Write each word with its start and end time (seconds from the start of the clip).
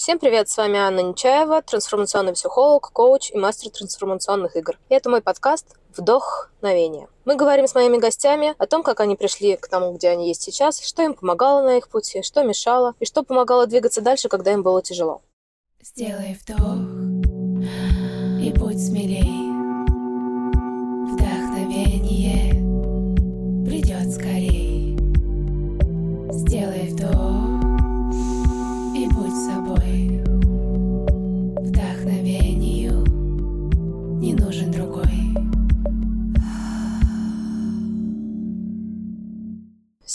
Всем 0.00 0.18
привет, 0.18 0.48
с 0.48 0.56
вами 0.56 0.78
Анна 0.78 1.00
Нечаева, 1.00 1.60
трансформационный 1.60 2.32
психолог, 2.32 2.90
коуч 2.90 3.32
и 3.32 3.36
мастер 3.36 3.70
трансформационных 3.70 4.56
игр. 4.56 4.78
И 4.88 4.94
это 4.94 5.10
мой 5.10 5.20
подкаст 5.20 5.76
«Вдохновение». 5.94 7.06
Мы 7.26 7.36
говорим 7.36 7.66
с 7.66 7.74
моими 7.74 7.98
гостями 7.98 8.54
о 8.56 8.66
том, 8.66 8.82
как 8.82 9.00
они 9.00 9.14
пришли 9.14 9.58
к 9.58 9.68
тому, 9.68 9.92
где 9.92 10.08
они 10.08 10.28
есть 10.28 10.40
сейчас, 10.40 10.80
что 10.80 11.02
им 11.02 11.12
помогало 11.12 11.60
на 11.60 11.76
их 11.76 11.90
пути, 11.90 12.22
что 12.22 12.42
мешало 12.44 12.94
и 12.98 13.04
что 13.04 13.22
помогало 13.22 13.66
двигаться 13.66 14.00
дальше, 14.00 14.30
когда 14.30 14.54
им 14.54 14.62
было 14.62 14.80
тяжело. 14.80 15.20
Сделай 15.82 16.38
вдох 16.40 16.78
и 18.42 18.58
будь 18.58 18.82
смелей. 18.82 19.50
Вдохновение 21.12 22.49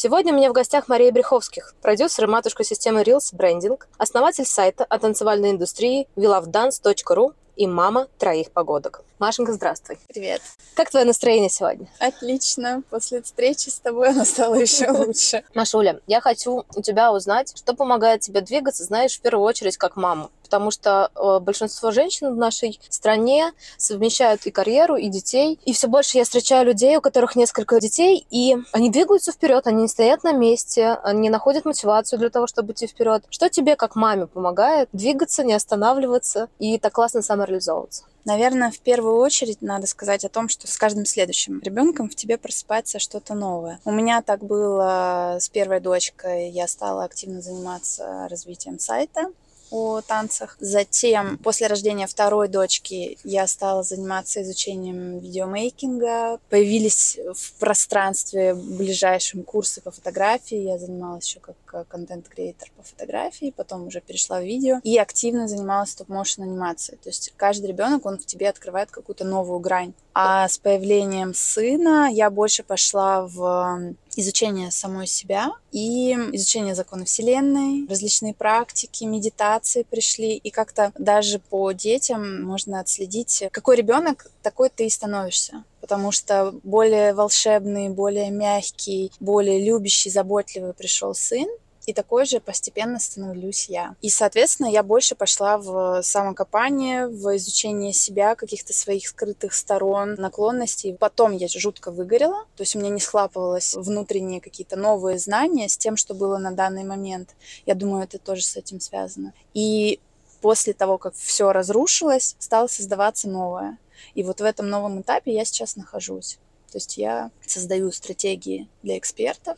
Сегодня 0.05 0.33
у 0.33 0.37
меня 0.37 0.51
в 0.51 0.53
гостях 0.53 0.87
Мария 0.87 1.11
Бреховских, 1.11 1.73
продюсер 1.81 2.25
и 2.25 2.27
матушка 2.27 2.63
системы 2.63 3.01
Reels 3.01 3.33
Branding, 3.35 3.79
основатель 3.97 4.45
сайта 4.45 4.83
о 4.83 4.99
танцевальной 4.99 5.49
индустрии 5.49 6.07
willovedance.ru 6.15 7.33
и 7.55 7.65
мама 7.65 8.07
троих 8.19 8.51
погодок. 8.51 9.01
Машенька, 9.17 9.53
здравствуй. 9.53 9.97
Привет. 10.09 10.41
Как 10.73 10.89
твое 10.89 11.05
настроение 11.05 11.49
сегодня? 11.49 11.87
Отлично. 11.99 12.83
После 12.89 13.21
встречи 13.21 13.69
с 13.69 13.79
тобой 13.79 14.09
оно 14.09 14.25
стало 14.25 14.55
еще 14.55 14.91
лучше. 14.91 15.45
Машуля, 15.53 16.01
я 16.05 16.19
хочу 16.19 16.65
у 16.75 16.81
тебя 16.81 17.13
узнать, 17.13 17.57
что 17.57 17.73
помогает 17.73 18.19
тебе 18.19 18.41
двигаться, 18.41 18.83
знаешь, 18.83 19.17
в 19.17 19.21
первую 19.21 19.45
очередь 19.45 19.77
как 19.77 19.95
маму. 19.95 20.31
Потому 20.43 20.69
что 20.69 21.11
э, 21.15 21.39
большинство 21.39 21.91
женщин 21.91 22.33
в 22.33 22.37
нашей 22.37 22.77
стране 22.89 23.53
совмещают 23.77 24.45
и 24.45 24.51
карьеру, 24.51 24.97
и 24.97 25.07
детей. 25.07 25.61
И 25.63 25.71
все 25.71 25.87
больше 25.87 26.17
я 26.17 26.25
встречаю 26.25 26.65
людей, 26.65 26.97
у 26.97 27.01
которых 27.01 27.37
несколько 27.37 27.79
детей, 27.79 28.27
и 28.29 28.57
они 28.73 28.89
двигаются 28.89 29.31
вперед, 29.31 29.65
они 29.65 29.83
не 29.83 29.87
стоят 29.87 30.23
на 30.25 30.33
месте, 30.33 30.99
они 31.03 31.29
находят 31.29 31.63
мотивацию 31.63 32.19
для 32.19 32.29
того, 32.29 32.47
чтобы 32.47 32.73
идти 32.73 32.85
вперед. 32.85 33.23
Что 33.29 33.49
тебе, 33.49 33.77
как 33.77 33.95
маме, 33.95 34.27
помогает 34.27 34.89
двигаться, 34.91 35.45
не 35.45 35.53
останавливаться 35.53 36.49
и 36.59 36.77
так 36.79 36.91
классно 36.91 37.21
самореализовываться? 37.21 38.03
Наверное, 38.25 38.71
в 38.71 38.79
первую 38.79 39.17
очередь 39.17 39.61
надо 39.61 39.85
сказать 39.85 40.25
о 40.25 40.29
том, 40.29 40.49
что 40.49 40.67
с 40.67 40.75
каждым 40.77 41.05
следующим 41.05 41.61
ребенком 41.61 42.09
в 42.09 42.15
тебе 42.15 42.39
просыпается 42.39 42.97
что-то 42.97 43.35
новое. 43.35 43.79
У 43.85 43.91
меня 43.91 44.23
так 44.23 44.43
было 44.43 45.37
с 45.39 45.47
первой 45.47 45.79
дочкой. 45.79 46.49
Я 46.49 46.67
стала 46.67 47.03
активно 47.03 47.41
заниматься 47.41 48.27
развитием 48.27 48.79
сайта 48.79 49.31
о 49.71 50.01
танцах. 50.01 50.57
Затем, 50.59 51.37
после 51.37 51.67
рождения 51.67 52.07
второй 52.07 52.47
дочки, 52.47 53.17
я 53.23 53.47
стала 53.47 53.83
заниматься 53.83 54.41
изучением 54.41 55.19
видеомейкинга. 55.19 56.39
Появились 56.49 57.17
в 57.33 57.53
пространстве 57.59 58.53
ближайшем 58.53 59.43
курсы 59.43 59.81
по 59.81 59.91
фотографии. 59.91 60.57
Я 60.57 60.77
занималась 60.77 61.27
еще 61.27 61.39
как 61.39 61.87
контент-креатор 61.87 62.69
по 62.77 62.83
фотографии, 62.83 63.53
потом 63.55 63.87
уже 63.87 64.01
перешла 64.01 64.39
в 64.39 64.45
видео 64.45 64.79
и 64.83 64.97
активно 64.97 65.47
занималась 65.47 65.91
стоп-моушен 65.91 66.43
анимацией. 66.43 66.97
То 66.97 67.09
есть 67.09 67.33
каждый 67.35 67.67
ребенок, 67.67 68.05
он 68.05 68.17
в 68.17 68.25
тебе 68.25 68.49
открывает 68.49 68.91
какую-то 68.91 69.25
новую 69.25 69.59
грань. 69.59 69.93
А 70.17 70.47
с 70.47 70.57
появлением 70.57 71.33
сына 71.33 72.09
я 72.09 72.29
больше 72.29 72.63
пошла 72.63 73.27
в 73.27 73.95
изучение 74.15 74.71
самой 74.71 75.07
себя 75.07 75.51
и 75.73 76.13
изучение 76.31 76.73
закона 76.73 77.03
Вселенной, 77.03 77.85
различные 77.89 78.33
практики, 78.33 79.03
медитации 79.03 79.83
пришли, 79.83 80.37
и 80.37 80.51
как-то 80.51 80.93
даже 80.97 81.39
по 81.39 81.73
детям 81.73 82.43
можно 82.43 82.79
отследить, 82.79 83.43
какой 83.51 83.75
ребенок, 83.75 84.31
такой 84.41 84.69
ты 84.69 84.85
и 84.85 84.89
становишься. 84.89 85.65
Потому 85.81 86.13
что 86.13 86.55
более 86.63 87.13
волшебный, 87.13 87.89
более 87.89 88.31
мягкий, 88.31 89.11
более 89.19 89.63
любящий, 89.65 90.09
заботливый 90.09 90.73
пришел 90.73 91.13
сын, 91.13 91.47
и 91.85 91.93
такой 91.93 92.25
же 92.25 92.39
постепенно 92.39 92.99
становлюсь 92.99 93.69
я. 93.69 93.95
И, 94.01 94.09
соответственно, 94.09 94.67
я 94.67 94.83
больше 94.83 95.15
пошла 95.15 95.57
в 95.57 96.01
самокопание, 96.01 97.07
в 97.07 97.35
изучение 97.35 97.93
себя, 97.93 98.35
каких-то 98.35 98.73
своих 98.73 99.07
скрытых 99.07 99.53
сторон, 99.53 100.15
наклонностей. 100.15 100.95
Потом 100.95 101.31
я 101.31 101.47
жутко 101.47 101.91
выгорела, 101.91 102.45
то 102.55 102.61
есть 102.61 102.75
у 102.75 102.79
меня 102.79 102.89
не 102.89 102.99
схлапывалось 102.99 103.75
внутренние 103.75 104.41
какие-то 104.41 104.75
новые 104.75 105.19
знания 105.19 105.69
с 105.69 105.77
тем, 105.77 105.97
что 105.97 106.13
было 106.13 106.37
на 106.37 106.51
данный 106.51 106.83
момент. 106.83 107.35
Я 107.65 107.75
думаю, 107.75 108.03
это 108.03 108.17
тоже 108.17 108.43
с 108.43 108.55
этим 108.55 108.79
связано. 108.79 109.33
И 109.53 109.99
после 110.41 110.73
того, 110.73 110.97
как 110.97 111.15
все 111.15 111.51
разрушилось, 111.51 112.35
стало 112.39 112.67
создаваться 112.67 113.29
новое. 113.29 113.77
И 114.13 114.23
вот 114.23 114.41
в 114.41 114.43
этом 114.43 114.69
новом 114.69 115.01
этапе 115.01 115.33
я 115.33 115.45
сейчас 115.45 115.75
нахожусь. 115.75 116.39
То 116.71 116.77
есть 116.77 116.97
я 116.97 117.31
создаю 117.45 117.91
стратегии 117.91 118.67
для 118.83 118.97
экспертов, 118.97 119.57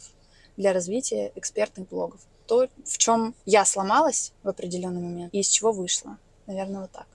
для 0.57 0.73
развития 0.73 1.31
экспертных 1.35 1.88
блогов. 1.88 2.19
То, 2.47 2.68
в 2.85 2.97
чем 2.97 3.35
я 3.45 3.66
сломалась 3.66 4.34
в 4.44 4.50
определенный 4.50 5.01
момент 5.01 5.34
и 5.34 5.40
из 5.40 5.47
чего 5.47 5.72
вышла. 5.72 6.18
Наверное, 6.45 6.81
вот 6.81 6.91
так. 6.91 7.07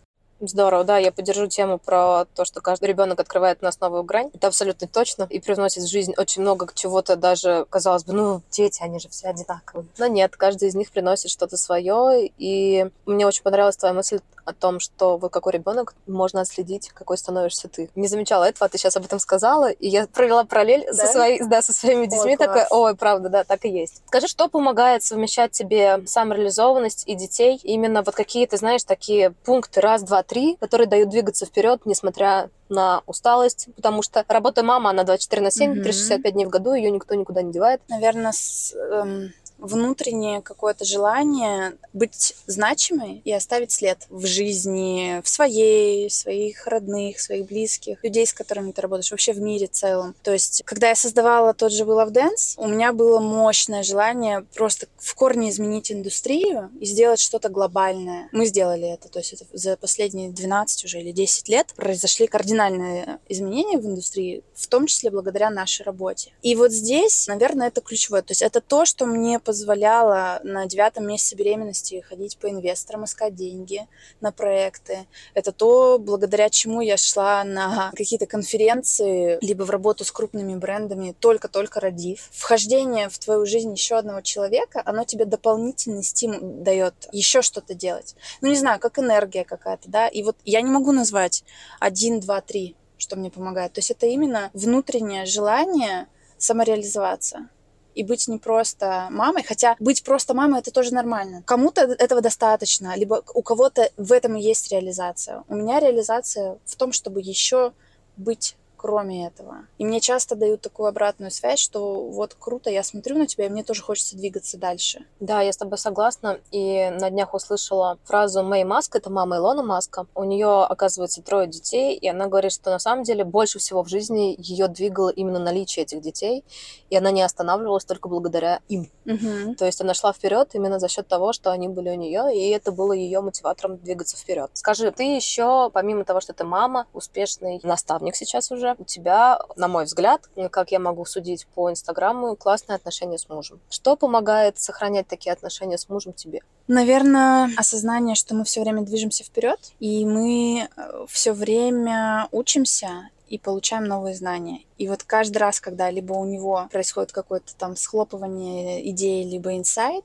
Здорово, 0.44 0.82
да, 0.82 0.98
я 0.98 1.12
поддержу 1.12 1.47
тему 1.47 1.78
про 1.78 2.26
то, 2.34 2.44
что 2.44 2.60
каждый 2.60 2.86
ребенок 2.86 3.20
открывает 3.20 3.58
у 3.62 3.64
нас 3.64 3.78
новую 3.78 4.03
грань. 4.03 4.28
Это 4.34 4.48
абсолютно 4.48 4.88
точно. 4.88 5.28
И 5.30 5.38
привносит 5.38 5.84
в 5.84 5.88
жизнь 5.88 6.14
очень 6.16 6.42
много 6.42 6.66
чего-то 6.75 7.14
даже, 7.14 7.64
казалось 7.70 8.03
бы, 8.03 8.12
ну, 8.12 8.42
дети, 8.50 8.82
они 8.82 8.98
же 8.98 9.08
все 9.08 9.28
одинаковые. 9.28 9.86
Но 9.98 10.08
нет, 10.08 10.36
каждый 10.36 10.69
из 10.69 10.75
них 10.75 10.91
приносит 10.91 11.30
что-то 11.30 11.56
свое. 11.56 12.28
И 12.38 12.91
мне 13.06 13.25
очень 13.25 13.44
понравилась 13.44 13.76
твоя 13.76 13.94
мысль 13.94 14.19
о 14.44 14.53
том, 14.53 14.80
что 14.80 15.16
вот 15.16 15.32
какой 15.32 15.53
ребенок 15.53 15.94
можно 16.06 16.41
отследить, 16.41 16.88
какой 16.88 17.16
становишься 17.16 17.69
ты. 17.69 17.91
Не 17.94 18.09
замечала 18.09 18.44
этого, 18.44 18.66
а 18.66 18.69
ты 18.69 18.78
сейчас 18.78 18.97
об 18.97 19.04
этом 19.04 19.20
сказала, 19.20 19.70
и 19.70 19.88
я 19.88 20.09
провела 20.09 20.44
параллель 20.44 20.84
да? 20.86 20.92
со, 20.92 21.06
своей, 21.06 21.42
да, 21.44 21.62
со 21.62 21.72
своими 21.72 22.06
детьми. 22.06 22.32
Ой, 22.32 22.36
такая, 22.36 22.66
ой, 22.70 22.97
правда, 22.97 23.28
да, 23.28 23.44
так 23.44 23.64
и 23.64 23.69
есть. 23.69 24.03
Скажи, 24.09 24.26
что 24.26 24.48
помогает 24.48 25.04
совмещать 25.04 25.53
тебе 25.53 26.03
самореализованность 26.06 27.04
и 27.06 27.14
детей? 27.14 27.60
Именно 27.62 28.03
вот 28.03 28.16
какие, 28.16 28.47
ты 28.47 28.56
знаешь, 28.56 28.82
такие 28.82 29.30
пункты 29.44 29.80
раз, 29.80 30.03
два, 30.03 30.22
три, 30.22 30.31
которые 30.60 30.87
дают 30.87 31.10
двигаться 31.10 31.47
вперед, 31.47 31.82
несмотря 31.84 32.50
на 32.69 33.03
усталость, 33.06 33.69
потому 33.76 34.03
что 34.03 34.25
работа 34.28 34.62
мама, 34.62 34.91
она 34.91 35.04
24 35.04 35.43
на 35.43 35.50
7, 35.50 35.72
mm-hmm. 35.72 35.82
365 35.82 36.32
дней 36.32 36.47
в 36.47 36.48
году, 36.48 36.75
ее 36.75 36.91
никто 36.91 37.15
никуда 37.15 37.43
не 37.43 37.53
девает. 37.53 37.81
Наверное, 37.88 38.32
с, 38.32 38.75
эм, 38.75 39.32
внутреннее 39.62 40.42
какое-то 40.42 40.84
желание 40.84 41.76
быть 41.92 42.34
значимой 42.46 43.22
и 43.24 43.32
оставить 43.32 43.72
след 43.72 44.06
в 44.10 44.26
жизни, 44.26 45.22
в 45.24 45.28
своей, 45.28 46.10
своих 46.10 46.66
родных, 46.66 47.20
своих 47.20 47.46
близких, 47.46 48.02
людей, 48.02 48.26
с 48.26 48.32
которыми 48.32 48.72
ты 48.72 48.82
работаешь, 48.82 49.10
вообще 49.10 49.32
в 49.32 49.40
мире 49.40 49.68
целом. 49.68 50.14
То 50.22 50.32
есть, 50.32 50.62
когда 50.64 50.88
я 50.88 50.94
создавала 50.94 51.54
тот 51.54 51.72
же 51.72 51.84
Will 51.84 52.04
of 52.04 52.12
Dance, 52.12 52.54
у 52.56 52.66
меня 52.66 52.92
было 52.92 53.20
мощное 53.20 53.82
желание 53.82 54.44
просто 54.54 54.86
в 54.98 55.14
корне 55.14 55.50
изменить 55.50 55.92
индустрию 55.92 56.70
и 56.80 56.86
сделать 56.86 57.20
что-то 57.20 57.48
глобальное. 57.48 58.28
Мы 58.32 58.46
сделали 58.46 58.88
это, 58.88 59.08
то 59.08 59.20
есть 59.20 59.32
это 59.34 59.44
за 59.52 59.76
последние 59.76 60.30
12 60.30 60.84
уже 60.84 61.00
или 61.00 61.12
10 61.12 61.48
лет 61.48 61.72
произошли 61.76 62.26
кардинальные 62.26 63.18
изменения 63.28 63.78
в 63.78 63.86
индустрии, 63.86 64.42
в 64.54 64.66
том 64.66 64.86
числе 64.86 65.10
благодаря 65.10 65.50
нашей 65.50 65.82
работе. 65.82 66.32
И 66.42 66.56
вот 66.56 66.72
здесь, 66.72 67.28
наверное, 67.28 67.68
это 67.68 67.80
ключевое. 67.80 68.22
То 68.22 68.32
есть 68.32 68.42
это 68.42 68.60
то, 68.60 68.84
что 68.84 69.06
мне 69.06 69.38
позволяла 69.52 70.40
на 70.44 70.64
девятом 70.64 71.06
месяце 71.06 71.36
беременности 71.36 72.00
ходить 72.08 72.38
по 72.38 72.48
инвесторам, 72.48 73.04
искать 73.04 73.34
деньги 73.34 73.86
на 74.22 74.32
проекты. 74.32 75.06
Это 75.34 75.52
то, 75.52 75.98
благодаря 75.98 76.48
чему 76.48 76.80
я 76.80 76.96
шла 76.96 77.44
на 77.44 77.92
какие-то 77.94 78.24
конференции, 78.24 79.36
либо 79.42 79.64
в 79.64 79.70
работу 79.70 80.06
с 80.06 80.10
крупными 80.10 80.54
брендами, 80.54 81.14
только-только 81.20 81.80
родив. 81.80 82.30
Вхождение 82.32 83.10
в 83.10 83.18
твою 83.18 83.44
жизнь 83.44 83.70
еще 83.72 83.96
одного 83.96 84.22
человека, 84.22 84.80
оно 84.86 85.04
тебе 85.04 85.26
дополнительный 85.26 86.02
стимул 86.02 86.41
дает 86.41 86.94
еще 87.12 87.42
что-то 87.42 87.74
делать. 87.74 88.16
Ну, 88.41 88.48
не 88.48 88.56
знаю, 88.56 88.80
как 88.80 88.98
энергия 88.98 89.44
какая-то, 89.44 89.91
да. 89.91 90.09
И 90.09 90.22
вот 90.22 90.38
я 90.47 90.62
не 90.62 90.71
могу 90.71 90.92
назвать 90.92 91.44
один, 91.78 92.21
два, 92.21 92.41
три, 92.41 92.74
что 92.97 93.16
мне 93.16 93.30
помогает. 93.30 93.74
То 93.74 93.80
есть 93.80 93.91
это 93.91 94.06
именно 94.06 94.48
внутреннее 94.54 95.27
желание 95.27 96.06
самореализоваться 96.38 97.50
и 97.94 98.03
быть 98.04 98.28
не 98.28 98.39
просто 98.39 99.09
мамой, 99.10 99.42
хотя 99.42 99.77
быть 99.78 100.03
просто 100.03 100.34
мамой 100.34 100.60
это 100.60 100.71
тоже 100.71 100.94
нормально. 100.94 101.42
Кому-то 101.44 101.83
этого 101.83 102.21
достаточно, 102.21 102.97
либо 102.97 103.22
у 103.34 103.42
кого-то 103.42 103.91
в 103.97 104.12
этом 104.12 104.36
и 104.36 104.42
есть 104.42 104.71
реализация. 104.72 105.44
У 105.48 105.54
меня 105.54 105.80
реализация 105.80 106.59
в 106.65 106.77
том, 106.77 106.92
чтобы 106.92 107.21
еще 107.21 107.72
быть 108.16 108.56
кроме 108.82 109.28
этого. 109.28 109.58
И 109.78 109.84
мне 109.84 110.00
часто 110.00 110.34
дают 110.34 110.60
такую 110.60 110.88
обратную 110.88 111.30
связь, 111.30 111.60
что 111.60 112.02
вот 112.08 112.34
круто, 112.34 112.68
я 112.68 112.82
смотрю 112.82 113.16
на 113.16 113.28
тебя, 113.28 113.46
и 113.46 113.48
мне 113.48 113.62
тоже 113.62 113.80
хочется 113.80 114.16
двигаться 114.16 114.58
дальше. 114.58 115.06
Да, 115.20 115.40
я 115.40 115.52
с 115.52 115.56
тобой 115.56 115.78
согласна. 115.78 116.40
И 116.50 116.90
на 116.90 117.08
днях 117.10 117.32
услышала 117.32 117.98
фразу 118.02 118.42
Мэй 118.42 118.64
Маск, 118.64 118.96
это 118.96 119.08
мама 119.08 119.36
Илона 119.36 119.62
Маска. 119.62 120.06
У 120.16 120.24
нее, 120.24 120.64
оказывается, 120.64 121.22
трое 121.22 121.46
детей, 121.46 121.96
и 121.96 122.08
она 122.08 122.26
говорит, 122.26 122.50
что 122.50 122.70
на 122.70 122.80
самом 122.80 123.04
деле 123.04 123.24
больше 123.24 123.60
всего 123.60 123.84
в 123.84 123.88
жизни 123.88 124.34
ее 124.36 124.66
двигало 124.66 125.10
именно 125.10 125.38
наличие 125.38 125.84
этих 125.84 126.00
детей, 126.00 126.44
и 126.90 126.96
она 126.96 127.12
не 127.12 127.22
останавливалась 127.22 127.84
только 127.84 128.08
благодаря 128.08 128.60
им. 128.68 128.90
Угу. 129.06 129.54
То 129.58 129.64
есть 129.64 129.80
она 129.80 129.94
шла 129.94 130.12
вперед 130.12 130.50
именно 130.54 130.80
за 130.80 130.88
счет 130.88 131.06
того, 131.06 131.32
что 131.32 131.52
они 131.52 131.68
были 131.68 131.90
у 131.90 131.94
нее, 131.94 132.36
и 132.36 132.50
это 132.50 132.72
было 132.72 132.92
ее 132.92 133.20
мотиватором 133.20 133.76
двигаться 133.76 134.16
вперед. 134.16 134.50
Скажи, 134.54 134.90
ты 134.90 135.04
еще, 135.04 135.70
помимо 135.72 136.04
того, 136.04 136.20
что 136.20 136.32
ты 136.32 136.42
мама, 136.42 136.86
успешный 136.92 137.60
наставник 137.62 138.16
сейчас 138.16 138.50
уже, 138.50 138.72
у 138.78 138.84
тебя, 138.84 139.41
на 139.57 139.69
мой 139.69 139.84
взгляд, 139.84 140.28
как 140.51 140.72
я 140.72 140.78
могу 140.78 141.04
судить 141.04 141.47
по 141.54 141.71
Инстаграму, 141.71 142.36
классные 142.36 142.77
отношения 142.77 143.19
с 143.19 143.28
мужем. 143.28 143.60
Что 143.71 143.97
помогает 143.97 144.59
сохранять 144.59 145.07
такие 145.07 145.33
отношения 145.33 145.78
с 145.78 145.89
мужем 145.89 146.13
тебе? 146.13 146.41
Наверное, 146.69 147.51
осознание, 147.57 148.15
что 148.15 148.34
мы 148.34 148.45
все 148.45 148.63
время 148.63 148.83
движемся 148.83 149.24
вперед, 149.24 149.59
и 149.80 150.07
мы 150.07 150.69
все 151.09 151.33
время 151.33 152.28
учимся 152.30 153.09
и 153.28 153.39
получаем 153.39 153.84
новые 153.84 154.15
знания. 154.15 154.60
И 154.77 154.89
вот 154.89 155.04
каждый 155.04 155.39
раз, 155.39 155.59
когда 155.59 155.91
либо 155.91 156.13
у 156.13 156.25
него 156.27 156.68
происходит 156.71 157.13
какое-то 157.13 157.57
там 157.57 157.77
схлопывание 157.77 158.89
идеи, 158.91 159.25
либо 159.25 159.57
инсайт, 159.57 160.04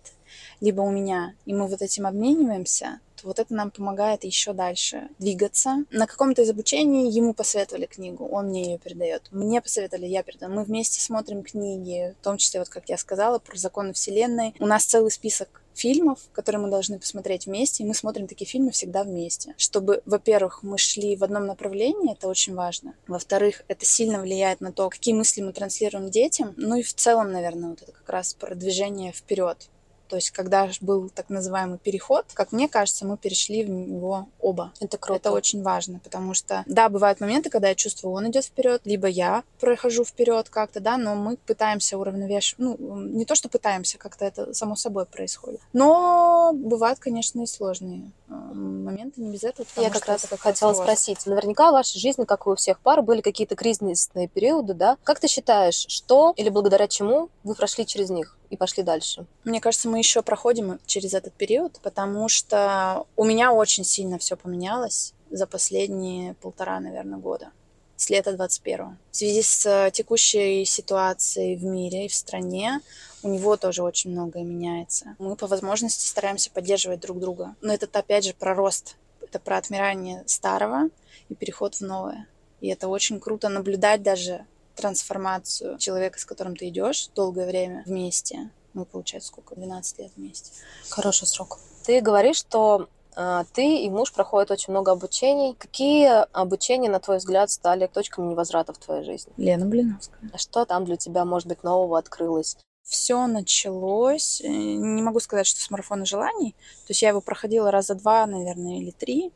либо 0.61 0.81
у 0.81 0.89
меня, 0.89 1.33
и 1.45 1.53
мы 1.53 1.67
вот 1.67 1.81
этим 1.81 2.07
обмениваемся, 2.07 2.99
вот 3.23 3.39
это 3.39 3.53
нам 3.53 3.71
помогает 3.71 4.23
еще 4.23 4.53
дальше 4.53 5.09
двигаться. 5.19 5.85
На 5.91 6.07
каком-то 6.07 6.41
из 6.41 6.49
обучений 6.49 7.09
ему 7.09 7.33
посоветовали 7.33 7.85
книгу, 7.85 8.25
он 8.27 8.47
мне 8.47 8.71
ее 8.71 8.77
передает. 8.77 9.23
Мне 9.31 9.61
посоветовали, 9.61 10.05
я 10.05 10.23
передаю. 10.23 10.53
Мы 10.53 10.63
вместе 10.63 11.01
смотрим 11.01 11.43
книги, 11.43 12.15
в 12.19 12.23
том 12.23 12.37
числе, 12.37 12.59
вот 12.59 12.69
как 12.69 12.89
я 12.89 12.97
сказала, 12.97 13.39
про 13.39 13.57
законы 13.57 13.93
Вселенной. 13.93 14.55
У 14.59 14.65
нас 14.65 14.85
целый 14.85 15.11
список 15.11 15.61
фильмов, 15.77 16.19
которые 16.33 16.61
мы 16.61 16.69
должны 16.69 16.99
посмотреть 16.99 17.45
вместе, 17.45 17.83
и 17.83 17.85
мы 17.85 17.93
смотрим 17.93 18.27
такие 18.27 18.47
фильмы 18.47 18.71
всегда 18.71 19.03
вместе. 19.03 19.53
Чтобы, 19.57 20.01
во-первых, 20.05 20.63
мы 20.63 20.77
шли 20.77 21.15
в 21.15 21.23
одном 21.23 21.45
направлении, 21.45 22.13
это 22.13 22.27
очень 22.27 22.55
важно. 22.55 22.95
Во-вторых, 23.07 23.63
это 23.67 23.85
сильно 23.85 24.19
влияет 24.19 24.59
на 24.59 24.71
то, 24.71 24.89
какие 24.89 25.13
мысли 25.13 25.41
мы 25.41 25.53
транслируем 25.53 26.09
детям. 26.09 26.53
Ну 26.57 26.75
и 26.75 26.83
в 26.83 26.93
целом, 26.93 27.31
наверное, 27.31 27.69
вот 27.69 27.81
это 27.83 27.91
как 27.91 28.09
раз 28.09 28.33
продвижение 28.33 29.11
вперед. 29.11 29.69
То 30.07 30.15
есть, 30.15 30.31
когда 30.31 30.69
был 30.81 31.09
так 31.09 31.29
называемый 31.29 31.77
переход, 31.77 32.25
как 32.33 32.51
мне 32.51 32.67
кажется, 32.67 33.05
мы 33.05 33.17
перешли 33.17 33.63
в 33.63 33.69
него 33.69 34.27
оба. 34.39 34.73
Это 34.79 34.97
круто. 34.97 35.19
Это 35.19 35.31
очень 35.31 35.61
важно, 35.61 35.99
потому 35.99 36.33
что, 36.33 36.63
да, 36.65 36.89
бывают 36.89 37.19
моменты, 37.19 37.49
когда 37.49 37.69
я 37.69 37.75
чувствую, 37.75 38.13
он 38.13 38.29
идет 38.29 38.45
вперед, 38.45 38.81
либо 38.85 39.07
я 39.07 39.43
прохожу 39.59 40.03
вперед 40.03 40.49
как-то, 40.49 40.79
да, 40.79 40.97
но 40.97 41.15
мы 41.15 41.37
пытаемся 41.37 41.97
уравновешивать. 41.97 42.59
Ну, 42.59 42.97
не 42.99 43.25
то, 43.25 43.35
что 43.35 43.49
пытаемся, 43.49 43.97
как-то 43.97 44.25
это 44.25 44.53
само 44.53 44.75
собой 44.75 45.05
происходит. 45.05 45.61
Но 45.73 46.51
бывают, 46.53 46.99
конечно, 46.99 47.41
и 47.41 47.45
сложные 47.45 48.11
э, 48.29 48.33
моменты, 48.33 49.21
не 49.21 49.31
без 49.31 49.43
этого. 49.43 49.67
Я 49.77 49.89
как 49.89 50.05
раз 50.05 50.25
как 50.29 50.39
хотела 50.39 50.73
сложно. 50.73 50.83
спросить. 50.83 51.25
Наверняка 51.25 51.69
в 51.69 51.73
вашей 51.73 51.99
жизни, 51.99 52.23
как 52.23 52.47
и 52.47 52.49
у 52.49 52.55
всех 52.55 52.79
пар, 52.79 53.01
были 53.01 53.21
какие-то 53.21 53.55
кризисные 53.55 54.27
периоды, 54.27 54.73
да? 54.73 54.97
Как 55.03 55.19
ты 55.19 55.27
считаешь, 55.27 55.85
что 55.87 56.33
или 56.37 56.49
благодаря 56.49 56.87
чему 56.87 57.29
вы 57.43 57.55
прошли 57.55 57.85
через 57.85 58.09
них? 58.09 58.36
И 58.49 58.57
пошли 58.57 58.83
дальше. 58.83 59.25
Мне 59.43 59.59
кажется, 59.61 59.89
мы 59.89 59.97
еще 59.97 60.21
проходим 60.21 60.79
через 60.85 61.13
этот 61.13 61.33
период, 61.33 61.79
потому 61.83 62.29
что 62.29 63.05
у 63.15 63.25
меня 63.25 63.51
очень 63.51 63.83
сильно 63.83 64.17
все 64.17 64.35
поменялось 64.35 65.13
за 65.29 65.47
последние 65.47 66.33
полтора, 66.35 66.79
наверное, 66.79 67.19
года 67.19 67.51
с 67.97 68.11
лета 68.11 68.33
21 68.33 68.97
В 69.11 69.15
связи 69.15 69.41
с 69.41 69.91
текущей 69.91 70.63
ситуацией 70.65 71.55
в 71.55 71.63
мире 71.63 72.05
и 72.05 72.07
в 72.07 72.13
стране 72.13 72.79
у 73.23 73.27
него 73.27 73.57
тоже 73.57 73.83
очень 73.83 74.11
многое 74.11 74.43
меняется. 74.43 75.15
Мы 75.17 75.35
по 75.35 75.47
возможности 75.47 76.07
стараемся 76.07 76.51
поддерживать 76.51 76.99
друг 76.99 77.19
друга. 77.19 77.55
Но 77.61 77.73
это 77.73 77.87
опять 77.99 78.25
же 78.25 78.33
про 78.33 78.53
рост. 78.53 78.95
Это 79.21 79.39
про 79.39 79.57
отмирание 79.57 80.23
старого 80.27 80.89
и 81.27 81.35
переход 81.35 81.75
в 81.75 81.81
новое. 81.81 82.27
И 82.61 82.69
это 82.69 82.87
очень 82.87 83.19
круто 83.19 83.49
наблюдать 83.49 84.03
даже 84.03 84.45
трансформацию 84.77 85.77
человека, 85.77 86.19
с 86.19 86.25
которым 86.25 86.55
ты 86.55 86.69
идешь 86.69 87.09
долгое 87.15 87.47
время 87.47 87.83
вместе. 87.85 88.49
Мы, 88.73 88.85
получается, 88.85 89.29
сколько? 89.29 89.55
12 89.55 89.99
лет 89.99 90.11
вместе. 90.15 90.51
Хороший 90.89 91.27
срок. 91.27 91.59
Ты 91.85 91.99
говоришь, 91.99 92.37
что 92.37 92.87
э, 93.15 93.43
ты 93.53 93.77
и 93.77 93.89
муж 93.89 94.13
проходят 94.13 94.51
очень 94.51 94.71
много 94.71 94.91
обучений. 94.91 95.55
Какие 95.55 96.25
обучения, 96.31 96.89
на 96.89 96.99
твой 96.99 97.17
взгляд, 97.17 97.49
стали 97.49 97.87
точками 97.87 98.27
невозврата 98.27 98.73
в 98.73 98.77
твоей 98.77 99.03
жизни? 99.03 99.33
Лена 99.37 99.65
Блиновская. 99.65 100.29
А 100.31 100.37
что 100.37 100.65
там 100.65 100.85
для 100.85 100.95
тебя, 100.95 101.25
может 101.25 101.47
быть, 101.47 101.63
нового 101.63 101.97
открылось? 101.97 102.57
Все 102.83 103.25
началось, 103.27 104.41
э, 104.41 104.47
не 104.47 105.01
могу 105.01 105.19
сказать, 105.19 105.47
что 105.47 105.59
с 105.59 105.71
марафона 105.71 106.05
желаний. 106.05 106.51
То 106.85 106.91
есть 106.91 107.01
я 107.01 107.09
его 107.09 107.19
проходила 107.19 107.71
раза 107.71 107.95
два, 107.95 108.25
наверное, 108.27 108.77
или 108.77 108.91
три 108.91 109.33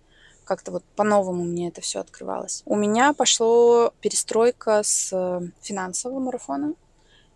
как-то 0.51 0.73
вот 0.73 0.83
по-новому 0.97 1.45
мне 1.45 1.69
это 1.69 1.79
все 1.79 2.01
открывалось. 2.01 2.61
У 2.65 2.75
меня 2.75 3.13
пошло 3.13 3.93
перестройка 4.01 4.81
с 4.83 5.09
э, 5.13 5.47
финансового 5.61 6.19
марафона. 6.19 6.73